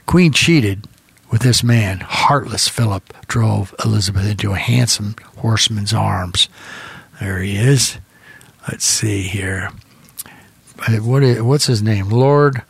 [0.05, 0.87] Queen cheated
[1.29, 1.99] with this man.
[1.99, 6.47] Heartless Philip drove Elizabeth into a handsome horseman's arms.
[7.19, 7.97] There he is.
[8.69, 9.71] Let's see here.
[10.87, 12.09] Uh, What is, what's his name?
[12.09, 12.61] Lord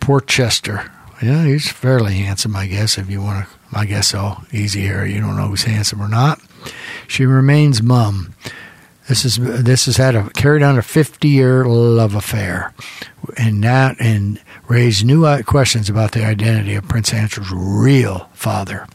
[0.00, 0.90] Porchester.
[1.22, 3.52] Yeah, he's fairly handsome, I guess, if you want to.
[3.76, 4.42] I guess so.
[4.52, 5.04] Easy here.
[5.04, 6.40] You don't know who's handsome or not.
[7.08, 8.34] She remains mum.
[9.08, 12.74] This is this has had a carried on a 50 year love affair,
[13.36, 18.88] and that and raised new uh, questions about the identity of Prince Andrew's real father.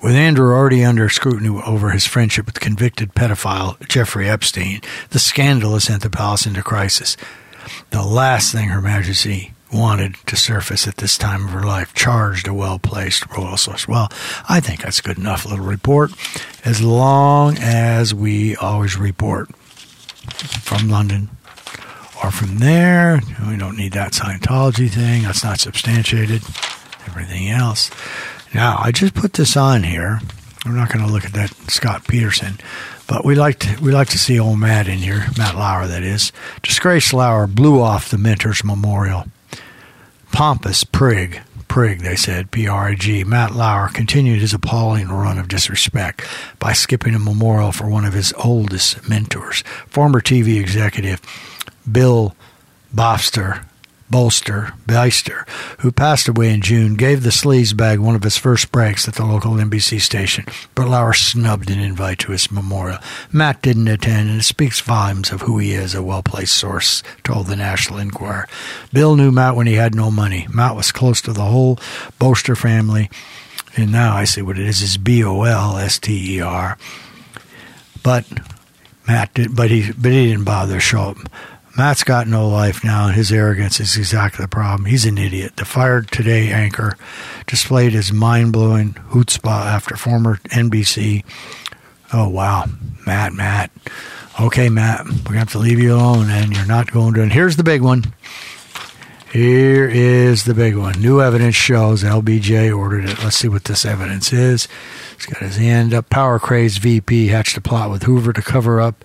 [0.00, 4.80] With Andrew already under scrutiny over his friendship with convicted pedophile Jeffrey Epstein,
[5.10, 7.16] the scandal has sent the palace into crisis.
[7.90, 12.48] The last thing Her Majesty wanted to surface at this time of her life charged
[12.48, 13.88] a well placed royal source.
[13.88, 14.08] Well,
[14.48, 16.12] I think that's good enough little report,
[16.64, 21.30] as long as we always report from London
[22.22, 23.20] or from there.
[23.48, 26.42] We don't need that Scientology thing, that's not substantiated.
[27.06, 27.90] Everything else.
[28.52, 30.20] Now, I just put this on here.
[30.64, 32.58] We're not going to look at that Scott Peterson,
[33.06, 36.02] but we like to we like to see old Matt in here, Matt Lauer, that
[36.02, 36.32] is.
[36.62, 39.26] Disgraced Lauer blew off the Mentors Memorial.
[40.36, 43.24] Pompous prig, prig, they said, P R I G.
[43.24, 46.22] Matt Lauer continued his appalling run of disrespect
[46.58, 51.22] by skipping a memorial for one of his oldest mentors, former TV executive
[51.90, 52.36] Bill
[52.94, 53.64] Bofster.
[54.08, 55.48] Bolster, Beister,
[55.80, 59.14] who passed away in June, gave the sleaze bag one of his first breaks at
[59.14, 62.98] the local NBC station, but Lauer snubbed an invite to his memorial.
[63.32, 67.02] Matt didn't attend, and it speaks volumes of who he is, a well placed source
[67.24, 68.46] told the National Enquirer.
[68.92, 70.46] Bill knew Matt when he had no money.
[70.54, 71.78] Matt was close to the whole
[72.18, 73.10] Bolster family,
[73.76, 74.82] and now I see what it is.
[74.82, 76.78] It's B O L S T E R.
[78.04, 78.24] But
[79.08, 81.18] Matt did, but he, but he didn't bother to show up.
[81.76, 84.86] Matt's got no life now, and his arrogance is exactly the problem.
[84.86, 85.56] He's an idiot.
[85.56, 86.96] The Fired Today anchor
[87.46, 91.22] displayed his mind blowing chutzpah after former NBC.
[92.14, 92.64] Oh, wow.
[93.04, 93.70] Matt, Matt.
[94.40, 97.22] Okay, Matt, we're going to have to leave you alone, and you're not going to.
[97.22, 98.04] And here's the big one.
[99.30, 100.98] Here is the big one.
[101.02, 103.22] New evidence shows LBJ ordered it.
[103.22, 104.66] Let's see what this evidence is.
[105.14, 106.08] He's got his hand up.
[106.08, 109.04] Power crazed VP hatched a plot with Hoover to cover up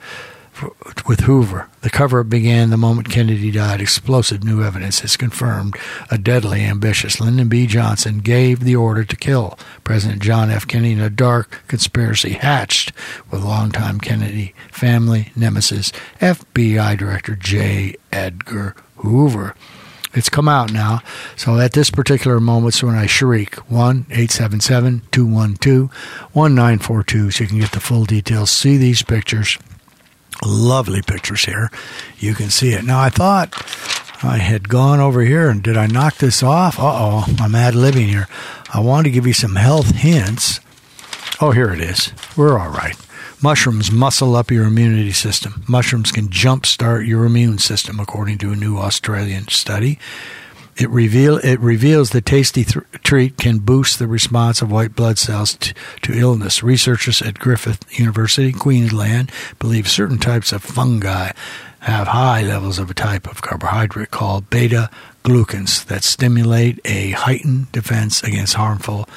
[0.55, 1.67] f- with Hoover.
[1.81, 3.81] The cover up began the moment Kennedy died.
[3.81, 5.75] Explosive new evidence has confirmed
[6.09, 7.67] a deadly ambitious Lyndon B.
[7.67, 10.67] Johnson gave the order to kill President John F.
[10.67, 12.91] Kennedy in a dark conspiracy hatched
[13.29, 17.95] with longtime Kennedy family nemesis, FBI Director J.
[18.11, 19.55] Edgar Hoover.
[20.13, 20.99] It's come out now.
[21.37, 25.89] So at this particular moment, so when I shriek, 1 877 212
[26.33, 29.57] 1942, so you can get the full details, see these pictures.
[30.43, 31.69] Lovely pictures here.
[32.17, 32.83] You can see it.
[32.83, 33.53] Now, I thought
[34.23, 36.79] I had gone over here and did I knock this off?
[36.79, 38.27] Uh oh, I'm ad libbing here.
[38.73, 40.59] I want to give you some health hints.
[41.39, 42.11] Oh, here it is.
[42.37, 42.95] We're all right.
[43.41, 45.63] Mushrooms muscle up your immunity system.
[45.67, 49.97] Mushrooms can jumpstart your immune system, according to a new Australian study.
[50.77, 55.17] It reveal it reveals the tasty th- treat can boost the response of white blood
[55.17, 55.73] cells t-
[56.03, 56.63] to illness.
[56.63, 61.31] Researchers at Griffith University, Queensland, believe certain types of fungi
[61.81, 64.89] have high levels of a type of carbohydrate called beta
[65.23, 69.07] glucans that stimulate a heightened defense against harmful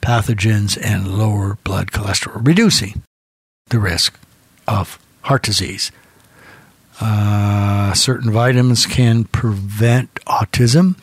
[0.00, 3.02] pathogens and lower blood cholesterol, reducing
[3.68, 4.18] the risk
[4.66, 5.92] of heart disease.
[7.04, 10.96] Uh, certain vitamins can prevent autism.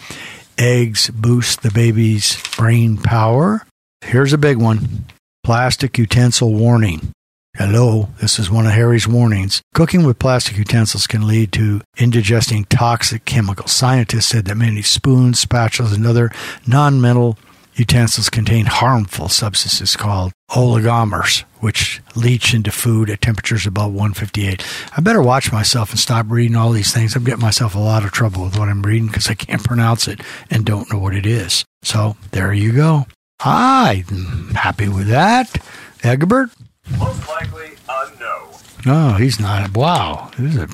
[0.57, 3.65] Eggs boost the baby's brain power.
[4.05, 5.05] Here's a big one
[5.43, 7.11] plastic utensil warning.
[7.57, 9.61] Hello, this is one of Harry's warnings.
[9.73, 13.73] Cooking with plastic utensils can lead to indigesting toxic chemicals.
[13.73, 16.31] Scientists said that many spoons, spatulas, and other
[16.65, 17.38] non metal
[17.80, 24.65] utensils contain harmful substances called oligomers, which leach into food at temperatures above 158.
[24.97, 27.15] I better watch myself and stop reading all these things.
[27.15, 30.07] I'm getting myself a lot of trouble with what I'm reading because I can't pronounce
[30.07, 31.64] it and don't know what it is.
[31.81, 33.06] So there you go.
[33.39, 35.57] I'm happy with that.
[36.03, 36.49] Egbert?
[36.97, 38.49] Most likely a no.
[38.85, 39.76] No, he's not.
[39.76, 40.31] Wow.
[40.38, 40.69] This is a,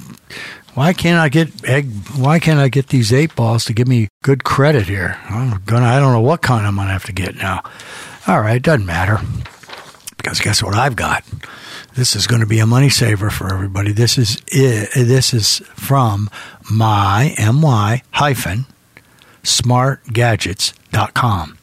[0.75, 1.89] why can't I get egg?
[2.15, 5.17] Why can't I get these eight balls to give me good credit here?
[5.29, 5.85] I'm gonna.
[5.85, 7.61] I don't know what kind I'm gonna have to get now.
[8.27, 9.19] All right, doesn't matter
[10.17, 11.23] because guess what I've got.
[11.95, 13.93] This is going to be a money saver for everybody.
[13.93, 16.29] This is this is from
[16.69, 18.65] my my hyphen
[19.43, 21.57] smartgadgets.com.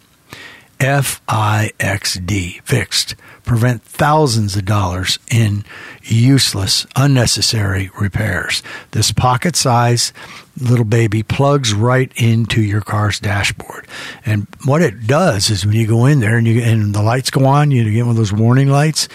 [0.80, 3.14] F I X D fixed
[3.44, 5.64] prevent thousands of dollars in
[6.02, 8.62] useless, unnecessary repairs.
[8.92, 10.12] This pocket size
[10.60, 13.86] little baby plugs right into your car's dashboard.
[14.24, 17.30] And what it does is when you go in there and you and the lights
[17.30, 19.08] go on, you get one of those warning lights,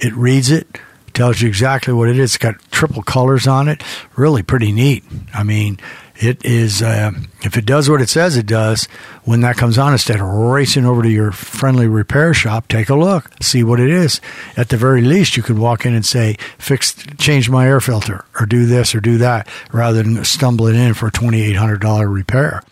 [0.00, 0.78] it reads it,
[1.12, 2.34] tells you exactly what it is.
[2.34, 3.82] It's got triple colors on it.
[4.16, 5.04] Really pretty neat.
[5.34, 5.78] I mean,
[6.18, 7.12] it is uh,
[7.42, 8.86] if it does what it says it does
[9.24, 12.94] when that comes on instead of racing over to your friendly repair shop take a
[12.94, 14.20] look see what it is.
[14.56, 18.24] At the very least you could walk in and say fix change my air filter
[18.38, 22.62] or do this or do that rather than stumbling in for a $2800 repair.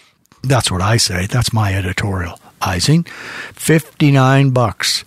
[0.42, 1.26] That's what i say.
[1.26, 5.04] That's my editorial Ising, 59 bucks.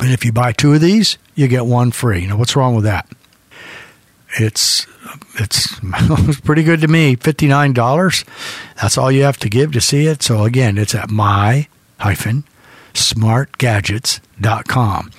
[0.00, 2.26] And if you buy two of these you get one free.
[2.26, 3.08] Now what's wrong with that
[4.38, 4.86] it's
[5.34, 5.78] it's
[6.40, 7.16] pretty good to me.
[7.16, 8.24] Fifty nine dollars.
[8.80, 10.22] That's all you have to give to see it.
[10.22, 11.66] So again, it's at my
[11.98, 12.44] hyphen
[12.94, 15.10] smartgadgets.com.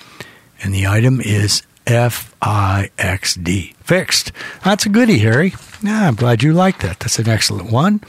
[0.62, 3.74] And the item is F I X D.
[3.80, 4.32] Fixed.
[4.64, 5.54] That's a goodie, Harry.
[5.82, 7.00] Yeah, I'm glad you like that.
[7.00, 8.00] That's an excellent one.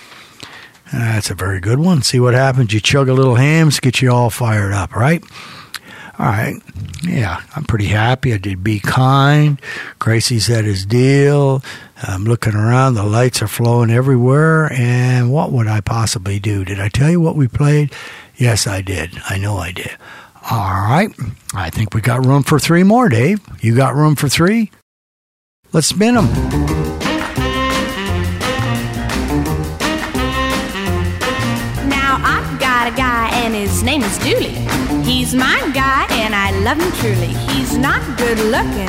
[0.94, 2.02] That's a very good one.
[2.03, 2.73] See what happens.
[2.73, 5.22] You chug a little Hamm's, get you all fired up, right?
[6.18, 6.56] All right.
[7.04, 8.34] Yeah, I'm pretty happy.
[8.34, 9.62] I did Be Kind.
[10.00, 11.62] Gracie said his deal.
[12.04, 12.94] I'm looking around.
[12.94, 14.72] The lights are flowing everywhere.
[14.72, 16.64] And what would I possibly do?
[16.64, 17.94] Did I tell you what we played?
[18.38, 19.12] Yes, I did.
[19.30, 19.92] I know I did.
[20.50, 21.10] All right.
[21.54, 23.42] I think we got room for three more, Dave.
[23.62, 24.72] You got room for three?
[25.74, 26.85] Let's spin them.
[33.66, 34.54] His name is Dooley.
[35.04, 37.34] He's my guy and I love him truly.
[37.50, 38.88] He's not good looking,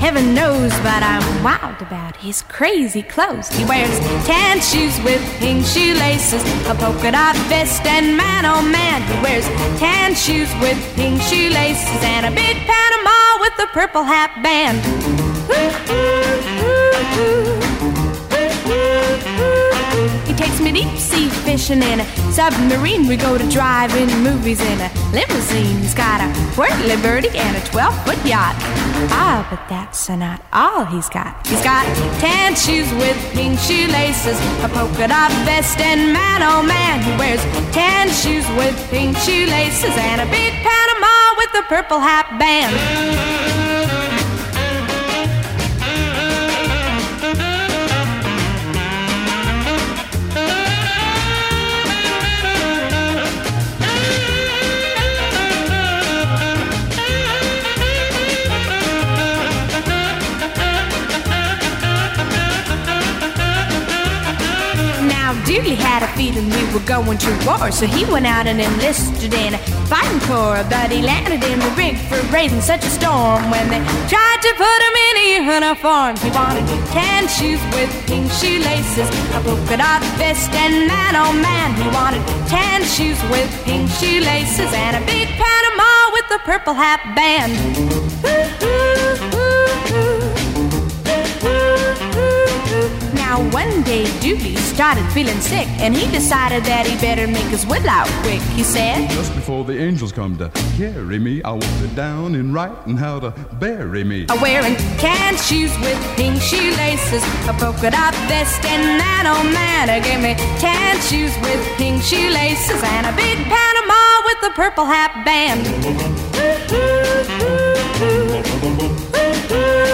[0.00, 3.48] heaven knows, but I'm wild about his crazy clothes.
[3.48, 9.02] He wears tan shoes with pink shoelaces, a polka dot vest, and man oh man,
[9.02, 9.46] he wears
[9.78, 14.80] tan shoes with pink shoelaces and a big Panama with a purple hat band.
[17.14, 17.50] He
[20.54, 23.06] takes me deep sea fishing in a submarine.
[23.08, 25.78] We go to drive-in movies in a limousine.
[25.78, 28.54] He's got a whirly birdie and a 12-foot yacht.
[29.10, 31.46] Ah, but that's not all he's got.
[31.46, 31.84] He's got
[32.20, 37.42] tan shoes with pink shoelaces, a polka dot vest, and man, oh man, he wears
[37.72, 43.63] tan shoes with pink shoelaces and a big Panama with a purple hat band.
[65.60, 69.54] Had a feeling we were going to war, so he went out and enlisted in
[69.54, 70.64] a fighting corps.
[70.68, 73.78] But he landed in the rig for raising such a storm when they
[74.08, 76.16] tried to put him in a uniform.
[76.16, 81.74] He wanted tan shoes with pink shoelaces, a polka dot vest, and man, oh man,
[81.76, 87.00] he wanted tan shoes with pink shoelaces and a big Panama with a purple hat
[87.14, 87.54] band.
[93.34, 97.66] Now one day Dooley started feeling sick, and he decided that he better make his
[97.66, 98.40] will out quick.
[98.54, 102.52] He said, Just before the angels come to carry me, I want it down in
[102.52, 104.26] writing how to bury me.
[104.28, 109.90] "I'm wearing tan shoes with pink shoelaces, a polka dot vest, and that old man
[110.06, 115.10] gave me tan shoes with pink shoelaces and a big Panama with a purple hat
[115.26, 115.66] band."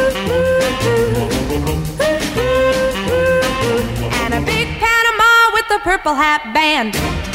[5.73, 7.30] A purple hat band.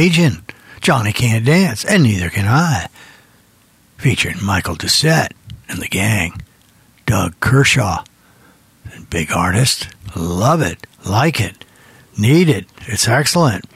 [0.00, 0.42] Cajun.
[0.80, 2.86] Johnny can't dance, and neither can I.
[3.98, 5.34] Featuring Michael Doucet
[5.68, 6.40] and the gang.
[7.04, 8.02] Doug Kershaw.
[9.10, 9.88] Big artist.
[10.16, 10.86] Love it.
[11.04, 11.66] Like it.
[12.16, 12.64] Need it.
[12.86, 13.66] It's excellent.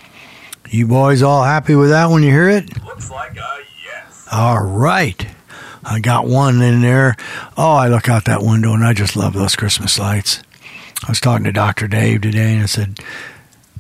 [0.71, 2.83] You boys all happy with that when you hear it?
[2.87, 4.27] Looks like a yes.
[4.33, 5.27] All right.
[5.85, 7.17] I got one in there.
[7.59, 10.43] Oh, I look out that window and I just love those Christmas lights.
[11.07, 11.87] I was talking to Dr.
[11.87, 12.99] Dave today and I said,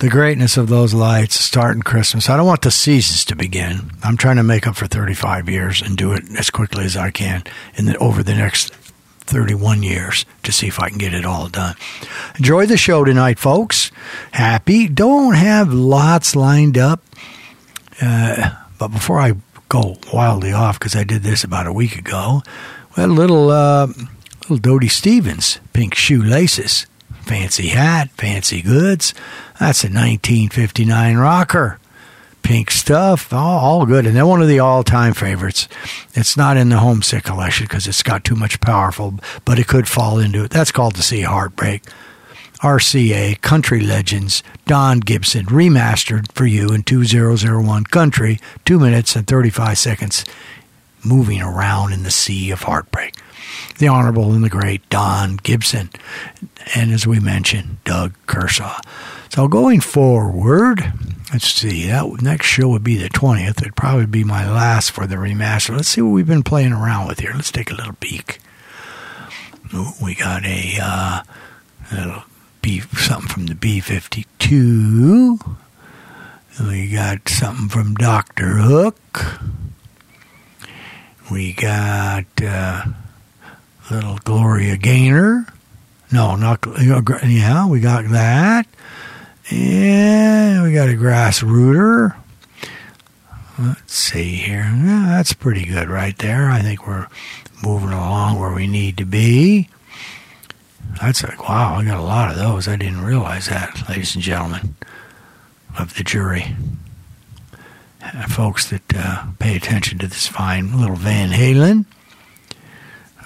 [0.04, 2.28] the greatness of those lights starting Christmas.
[2.28, 3.90] I don't want the seasons to begin.
[4.02, 7.10] I'm trying to make up for 35 years and do it as quickly as I
[7.10, 7.42] can
[7.76, 8.74] in the, over the next
[9.24, 11.74] 31 years to see if I can get it all done.
[12.36, 13.90] Enjoy the show tonight, folks.
[14.32, 14.88] Happy.
[14.88, 17.02] Don't have lots lined up.
[18.02, 19.32] Uh, but before I
[19.70, 22.42] go wildly off, because I did this about a week ago,
[22.94, 23.86] we had a little, uh,
[24.42, 26.84] little Dodie Stevens, pink shoelaces,
[27.24, 29.14] fancy hat, fancy goods.
[29.58, 31.78] That's a 1959 rocker.
[32.42, 34.06] Pink stuff, all, all good.
[34.06, 35.66] And then one of the all time favorites.
[36.12, 39.14] It's not in the homesick collection because it's got too much powerful,
[39.44, 40.50] but it could fall into it.
[40.50, 41.82] That's called the Sea Heartbreak.
[42.60, 49.76] RCA Country Legends, Don Gibson, remastered for you in 2001 Country, 2 minutes and 35
[49.76, 50.24] seconds,
[51.04, 53.14] moving around in the sea of heartbreak.
[53.78, 55.90] The Honorable and the Great Don Gibson,
[56.74, 58.80] and as we mentioned, Doug Kershaw.
[59.30, 60.92] So going forward,
[61.32, 63.60] let's see, that next show would be the 20th.
[63.60, 65.74] It'd probably be my last for the remaster.
[65.76, 67.32] Let's see what we've been playing around with here.
[67.34, 68.38] Let's take a little peek.
[69.74, 71.22] Ooh, we got a uh,
[71.92, 72.22] little
[72.62, 75.38] B, something from the B 52.
[76.60, 78.58] We got something from Dr.
[78.58, 79.40] Hook.
[81.30, 82.84] We got uh,
[83.90, 85.46] little Gloria Gaynor.
[86.12, 87.66] No, not yeah.
[87.66, 88.66] We got that.
[89.50, 92.16] And we got a grass rooter.
[93.58, 94.64] Let's see here.
[94.64, 96.50] Yeah, that's pretty good right there.
[96.50, 97.08] I think we're
[97.62, 99.68] moving along where we need to be.
[101.00, 102.68] That's like, wow, I got a lot of those.
[102.68, 104.76] I didn't realize that, ladies and gentlemen
[105.78, 106.56] of the jury.
[108.02, 111.86] Uh, folks that uh, pay attention to this fine little Van Halen,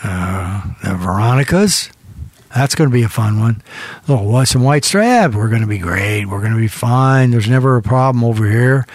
[0.03, 1.91] uh, the Veronicas.
[2.55, 3.63] That's going to be a fun one.
[4.07, 5.35] Little oh, some white strap.
[5.35, 6.27] We're going to be great.
[6.27, 7.31] We're going to be fine.
[7.31, 8.87] There's never a problem over here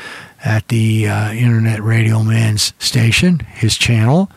[0.44, 4.30] at the uh, Internet Radio Man's station, his channel.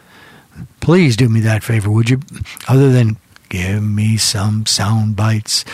[0.80, 2.20] Please do me that favor, would you?
[2.68, 3.16] Other than
[3.48, 5.64] give me some sound bites.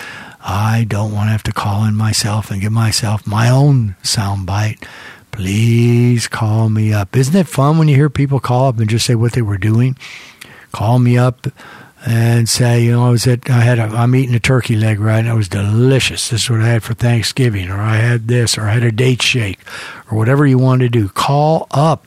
[0.41, 4.47] I don't want to have to call in myself and give myself my own sound
[4.47, 4.85] bite.
[5.31, 7.17] Please call me up.
[7.17, 9.59] Isn't it fun when you hear people call up and just say what they were
[9.59, 9.97] doing?
[10.73, 11.47] Call me up
[12.05, 14.99] and say, you know, I was at, I had, a, I'm eating a turkey leg
[14.99, 16.31] right, and it was delicious.
[16.31, 18.91] This is what I had for Thanksgiving, or I had this, or I had a
[18.91, 19.61] date shake,
[20.11, 21.09] or whatever you want to do.
[21.09, 22.07] Call up.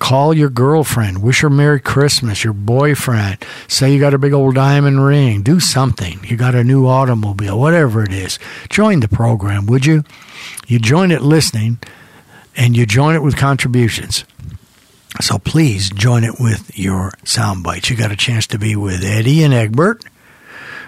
[0.00, 1.22] Call your girlfriend.
[1.22, 2.42] Wish her Merry Christmas.
[2.42, 3.44] Your boyfriend.
[3.68, 5.42] Say you got a big old diamond ring.
[5.42, 6.20] Do something.
[6.24, 7.60] You got a new automobile.
[7.60, 8.38] Whatever it is.
[8.70, 10.04] Join the program, would you?
[10.66, 11.78] You join it listening,
[12.56, 14.24] and you join it with contributions.
[15.20, 17.90] So please join it with your sound bites.
[17.90, 20.02] You got a chance to be with Eddie and Egbert,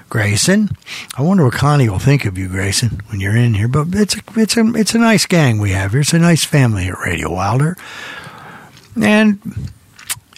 [0.09, 0.71] Grayson.
[1.17, 3.69] I wonder what Connie will think of you, Grayson, when you're in here.
[3.69, 6.01] But it's a, it's a it's a nice gang we have here.
[6.01, 7.77] It's a nice family at Radio Wilder,
[9.01, 9.39] and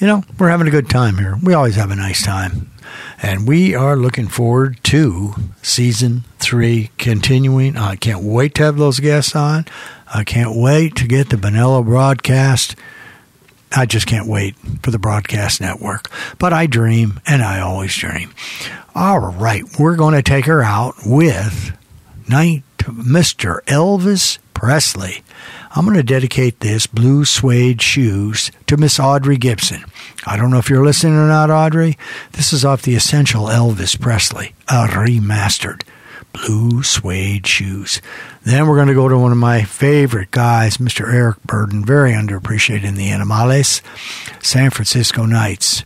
[0.00, 1.38] you know we're having a good time here.
[1.40, 2.72] We always have a nice time,
[3.22, 7.76] and we are looking forward to season three continuing.
[7.76, 9.66] I can't wait to have those guests on.
[10.12, 12.74] I can't wait to get the Vanilla broadcast
[13.76, 16.10] I just can't wait for the broadcast network.
[16.38, 18.32] But I dream, and I always dream.
[18.94, 21.76] All right, we're going to take her out with
[22.28, 23.62] night Mr.
[23.64, 25.22] Elvis Presley.
[25.72, 29.84] I'm going to dedicate this blue suede shoes to Miss Audrey Gibson.
[30.24, 31.98] I don't know if you're listening or not, Audrey.
[32.32, 35.82] This is off the Essential Elvis Presley, a remastered
[36.32, 38.00] blue suede shoes.
[38.44, 41.10] Then we're going to go to one of my favorite guys, Mr.
[41.10, 43.80] Eric Burdon, very underappreciated in the Animals,
[44.42, 45.82] San Francisco Nights.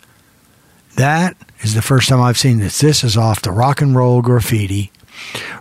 [0.96, 2.80] That is the first time I've seen this.
[2.80, 4.90] This is off the Rock and Roll Graffiti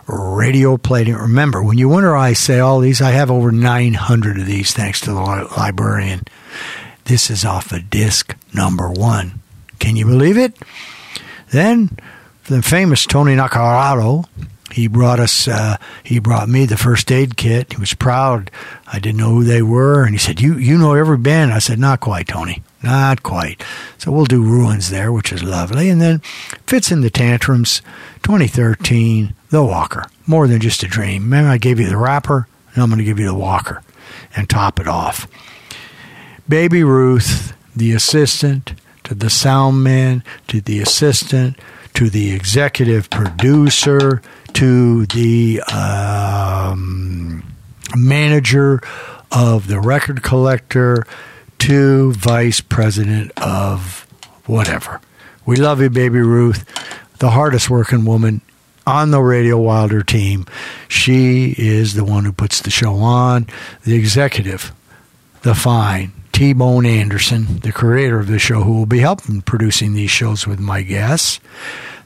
[0.08, 1.14] radio plating.
[1.14, 5.00] Remember, when you wonder I say all these, I have over 900 of these thanks
[5.02, 6.22] to the li- librarian.
[7.04, 9.40] This is off of disc number one.
[9.78, 10.56] Can you believe it?
[11.50, 11.96] Then,
[12.46, 14.26] the famous Tony Nacarado,
[14.78, 17.72] he brought us, uh, he brought me the first aid kit.
[17.72, 18.48] He was proud.
[18.86, 20.04] I didn't know who they were.
[20.04, 21.52] And he said, you, you know every band.
[21.52, 22.62] I said, not quite, Tony.
[22.80, 23.60] Not quite.
[23.98, 25.88] So we'll do Ruins there, which is lovely.
[25.88, 26.20] And then
[26.68, 27.82] Fitz and the Tantrums,
[28.22, 30.06] 2013, The Walker.
[30.28, 31.24] More than just a dream.
[31.24, 33.82] Remember, I gave you the rapper, and I'm going to give you the Walker
[34.36, 35.26] and top it off.
[36.48, 41.58] Baby Ruth, the assistant, to the sound man, to the assistant,
[41.94, 44.22] to the executive producer,
[44.54, 47.42] to the um,
[47.96, 48.80] manager
[49.30, 51.06] of the record collector,
[51.58, 54.06] to vice president of
[54.46, 55.00] whatever.
[55.44, 56.64] We love you, baby Ruth,
[57.18, 58.40] the hardest working woman
[58.86, 60.46] on the Radio Wilder team.
[60.88, 63.46] She is the one who puts the show on.
[63.84, 64.72] The executive,
[65.42, 69.92] the fine T Bone Anderson, the creator of the show, who will be helping producing
[69.92, 71.40] these shows with my guests.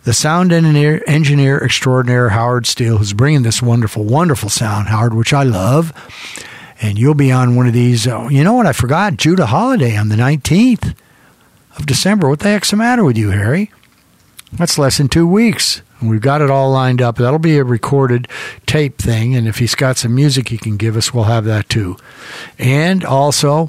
[0.04, 5.32] The sound engineer, engineer extraordinaire Howard Steele, who's bringing this wonderful, wonderful sound, Howard, which
[5.32, 5.92] I love.
[6.80, 8.08] And you'll be on one of these.
[8.08, 8.66] Oh, you know what?
[8.66, 10.96] I forgot Judah Holiday on the 19th
[11.78, 12.28] of December.
[12.28, 13.70] What the heck's the matter with you, Harry?
[14.52, 15.82] That's less than two weeks.
[16.02, 17.16] We've got it all lined up.
[17.16, 18.26] That'll be a recorded
[18.66, 19.36] tape thing.
[19.36, 21.96] And if he's got some music he can give us, we'll have that too.
[22.58, 23.68] And also,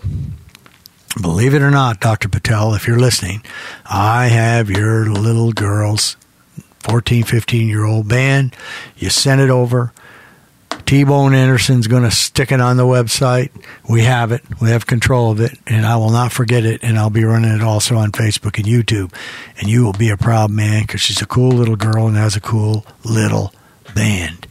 [1.21, 2.27] believe it or not, Dr.
[2.27, 3.43] Patel, if you're listening,
[3.85, 6.17] I have your little girl's
[6.83, 8.55] 14, 15 year old band.
[8.97, 9.93] You send it over.
[10.85, 13.51] T Bone Anderson's going to stick it on the website.
[13.89, 14.41] We have it.
[14.61, 16.83] We have control of it, and I will not forget it.
[16.83, 19.13] And I'll be running it also on Facebook and YouTube.
[19.57, 22.35] And you will be a proud man because she's a cool little girl and has
[22.35, 23.53] a cool little
[23.95, 24.47] band.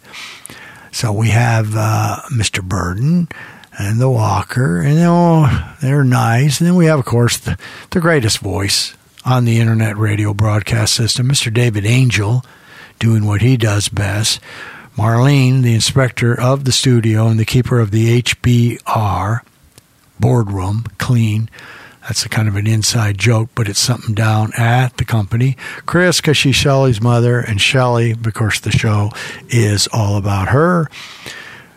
[0.91, 2.67] So we have uh, Mr.
[2.67, 3.31] Burdon
[3.79, 6.61] and the Walker, and oh, they're nice.
[6.61, 7.59] And then we have, of course, the,
[7.91, 8.95] the greatest voice
[9.25, 11.53] on the internet radio broadcast system, Mr.
[11.53, 12.45] David Angel,
[12.99, 14.41] doing what he does best.
[14.97, 19.41] Marlene, the inspector of the studio and the keeper of the HBR
[20.21, 21.49] boardroom, clean.
[22.03, 25.57] That's a kind of an inside joke, but it's something down at the company.
[25.87, 29.13] Chris, because she's Shelly's mother, and Shelly, because the show
[29.49, 30.91] is all about her.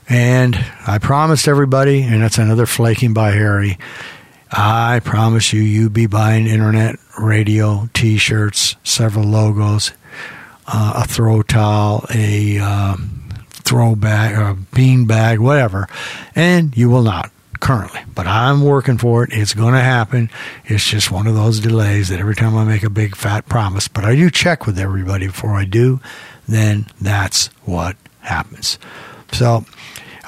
[0.09, 3.77] And I promised everybody, and that's another flaking by Harry.
[4.51, 9.91] I promise you, you'd be buying internet radio T-shirts, several logos,
[10.67, 15.87] uh, a throw towel, a um, throw bag, a bean bag, whatever,
[16.35, 18.01] and you will not currently.
[18.13, 19.31] But I'm working for it.
[19.33, 20.29] It's going to happen.
[20.65, 23.87] It's just one of those delays that every time I make a big fat promise,
[23.87, 25.99] but I do check with everybody before I do,
[26.47, 28.77] then that's what happens.
[29.31, 29.65] So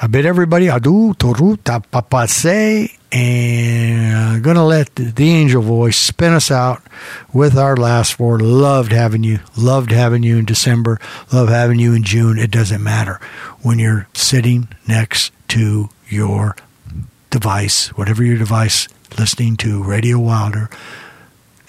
[0.00, 6.32] I bid everybody adu toruta papase and I'm going to let the, angel voice spin
[6.32, 6.82] us out
[7.32, 8.38] with our last four.
[8.38, 9.40] Loved having you.
[9.56, 11.00] Loved having you in December.
[11.32, 12.38] Love having you in June.
[12.38, 13.14] It doesn't matter.
[13.62, 16.56] When you're sitting next to your
[17.30, 20.68] device, whatever your device, listening to Radio Wilder,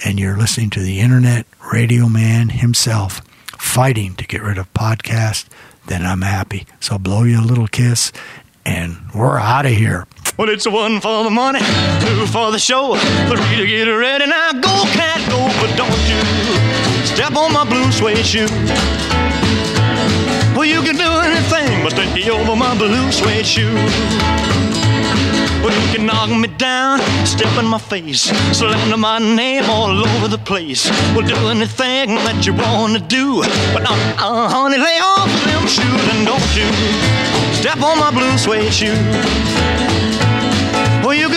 [0.03, 3.21] and you're listening to the internet radio man himself
[3.57, 5.47] fighting to get rid of podcast,
[5.87, 6.65] then I'm happy.
[6.79, 8.11] So I'll blow you a little kiss,
[8.65, 10.05] and we're out of here.
[10.39, 11.59] Well, it's one for the money,
[11.99, 12.95] two for the show,
[13.27, 14.25] three to get ready.
[14.25, 16.15] Now go, cat, go, but don't you
[17.05, 18.47] step on my blue suede shoe.
[20.55, 23.75] Well, you can do anything but take me over my blue suede shoe.
[25.61, 30.29] Well, you can knock me down, step in my face, slander my name all over
[30.29, 30.89] the place.
[31.13, 33.41] Well, do anything that you wanna do,
[33.73, 36.71] but uh, uh, honey, lay off them shoes and don't you
[37.59, 40.08] step on my blue suede shoe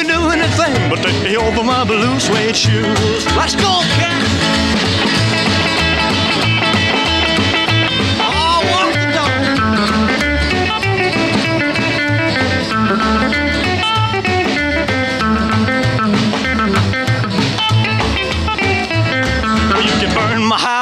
[0.03, 3.27] can do anything but take me over my blue suede shoes.
[3.37, 4.23] Let's go, cat.
[8.21, 8.63] Oh,
[20.49, 20.82] my house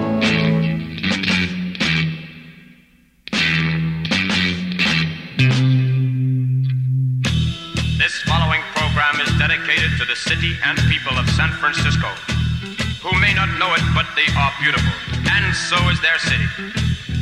[14.21, 14.93] They are beautiful,
[15.33, 16.45] and so is their city.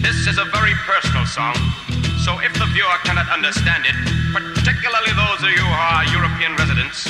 [0.04, 1.56] This is a very personal song,
[2.20, 3.96] so if the viewer cannot understand it,
[4.36, 7.08] particularly those of you who are European residents,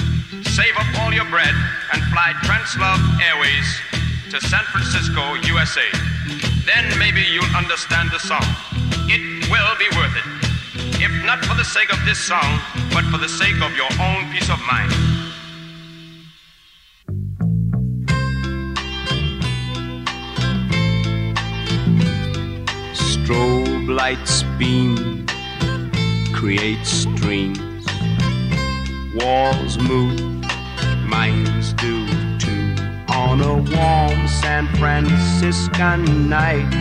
[0.54, 1.56] save up all your bread
[1.94, 3.66] and fly Translove Airways
[4.30, 5.88] to San Francisco, USA.
[6.70, 8.46] Then maybe you'll understand the song.
[9.10, 11.02] It will be worth it.
[11.02, 12.62] If not for the sake of this song,
[12.94, 15.09] but for the sake of your own peace of mind.
[23.30, 25.24] Strobe lights beam,
[26.34, 27.86] create streams.
[29.14, 30.44] Walls move,
[31.06, 32.08] minds do
[32.40, 32.74] too.
[33.10, 36.74] On a warm San Franciscan night.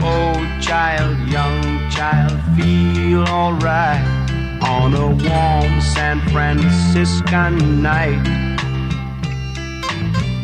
[0.00, 0.32] Oh,
[0.62, 4.00] child, young child, feel alright.
[4.62, 8.26] On a warm San Franciscan night.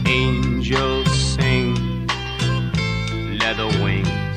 [0.06, 1.67] Angels sing
[3.48, 4.36] leather wings,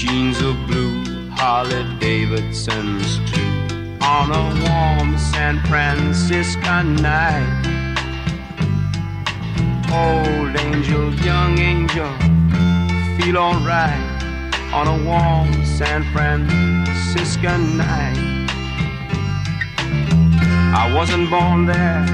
[0.00, 3.52] jeans of blue, Harley Davidson's too.
[4.00, 7.66] On a warm San Franciscan night,
[9.92, 12.10] old angel, young angel,
[13.18, 14.22] feel alright.
[14.72, 18.48] On a warm San Franciscan night,
[20.74, 22.06] I wasn't born there,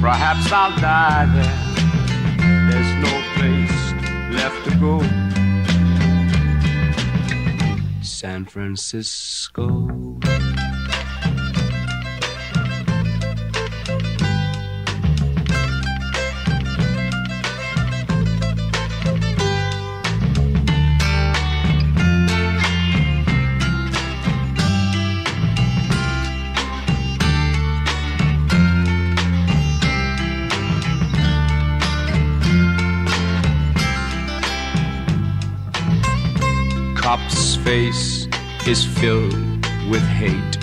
[0.00, 1.65] perhaps I'll die there.
[4.46, 5.00] Left to go.
[8.00, 9.88] San Francisco.
[37.06, 38.26] Cop's face
[38.66, 39.32] is filled
[39.88, 40.56] with hate.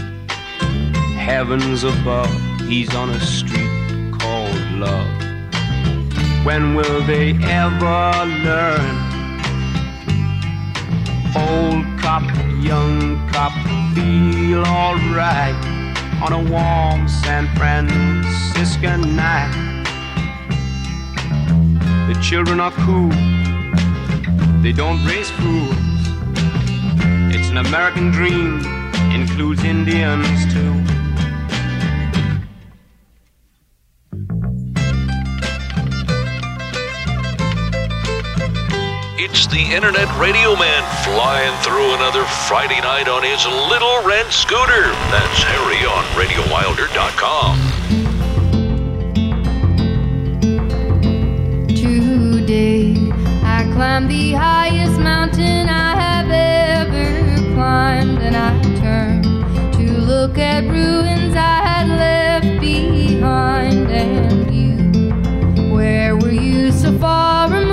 [1.16, 2.36] Heavens above,
[2.68, 5.08] he's on a street called love.
[6.46, 8.96] When will they ever learn?
[11.34, 12.24] Old cop,
[12.62, 13.54] young cop,
[13.96, 15.56] feel alright
[16.22, 19.56] on a warm San Franciscan night.
[22.10, 23.12] The children are cool,
[24.62, 25.93] they don't raise fools.
[27.56, 28.66] It's an American dream,
[29.14, 30.74] includes Indians too.
[39.22, 44.90] It's the Internet Radio Man flying through another Friday night on his little red scooter.
[45.12, 47.60] That's Harry on RadioWilder.com.
[51.68, 52.96] Today
[53.44, 57.23] I climbed the highest mountain I have ever
[57.64, 59.24] climbed, and I turned
[59.76, 63.90] to look at ruins I had left behind.
[63.90, 67.73] And you, where were you so far removed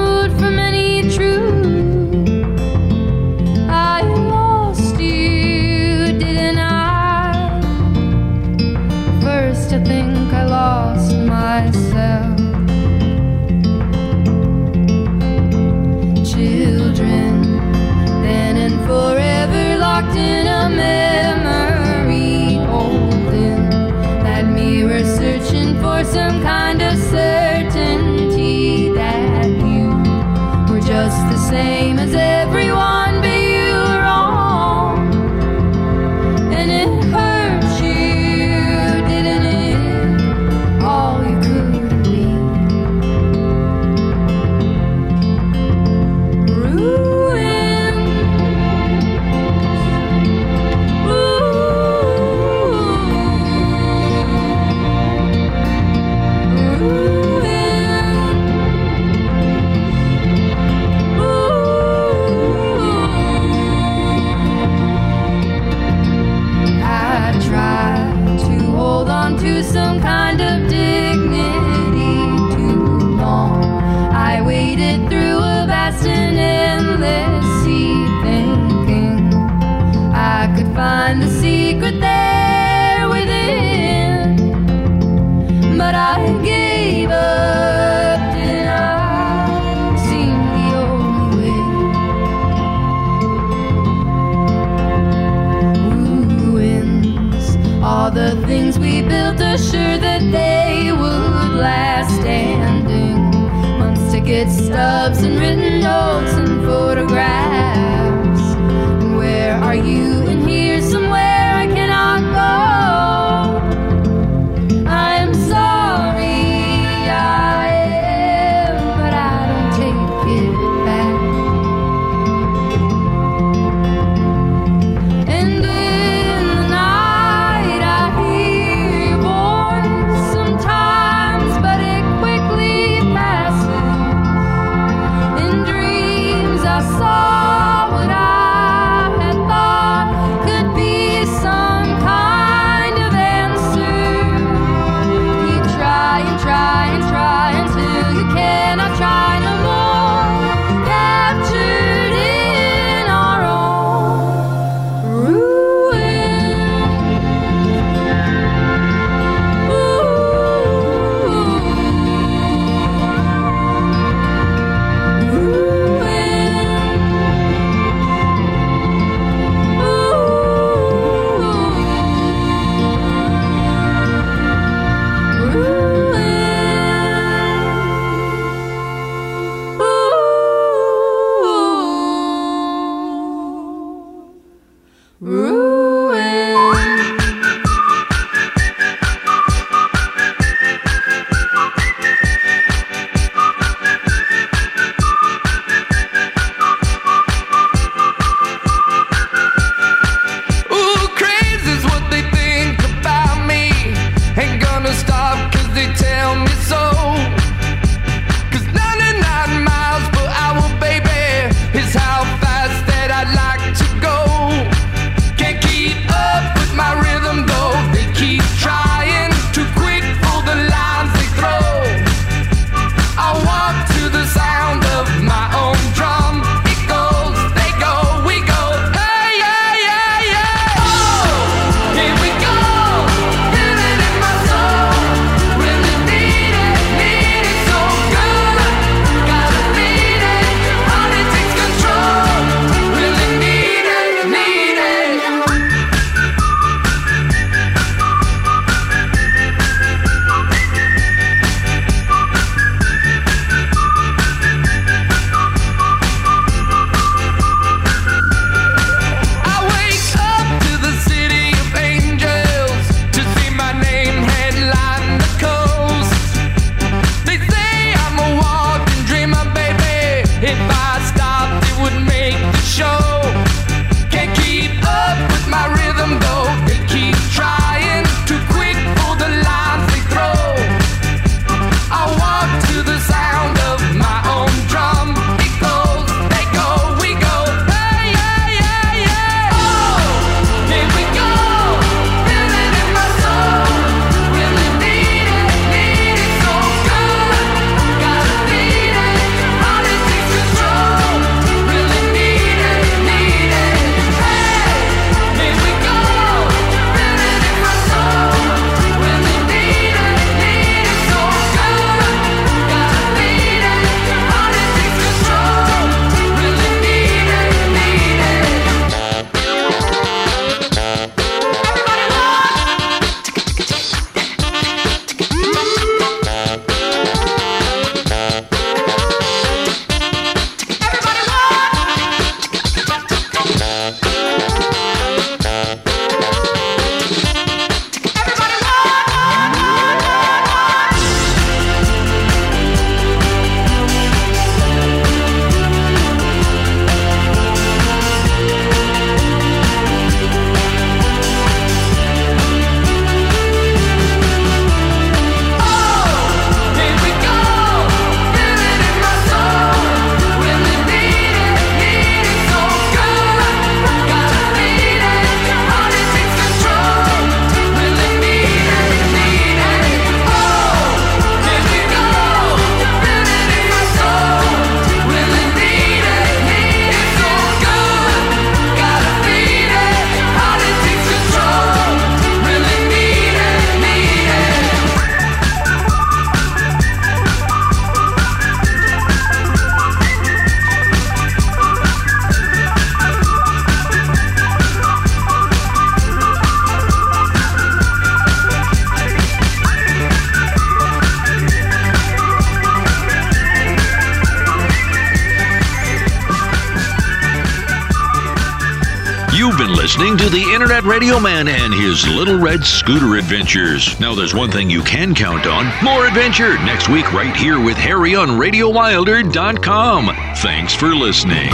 [410.91, 413.99] Radio Man and his Little Red Scooter adventures.
[414.01, 417.77] Now, there's one thing you can count on more adventure next week, right here with
[417.77, 420.11] Harry on RadioWilder.com.
[420.39, 421.51] Thanks for listening.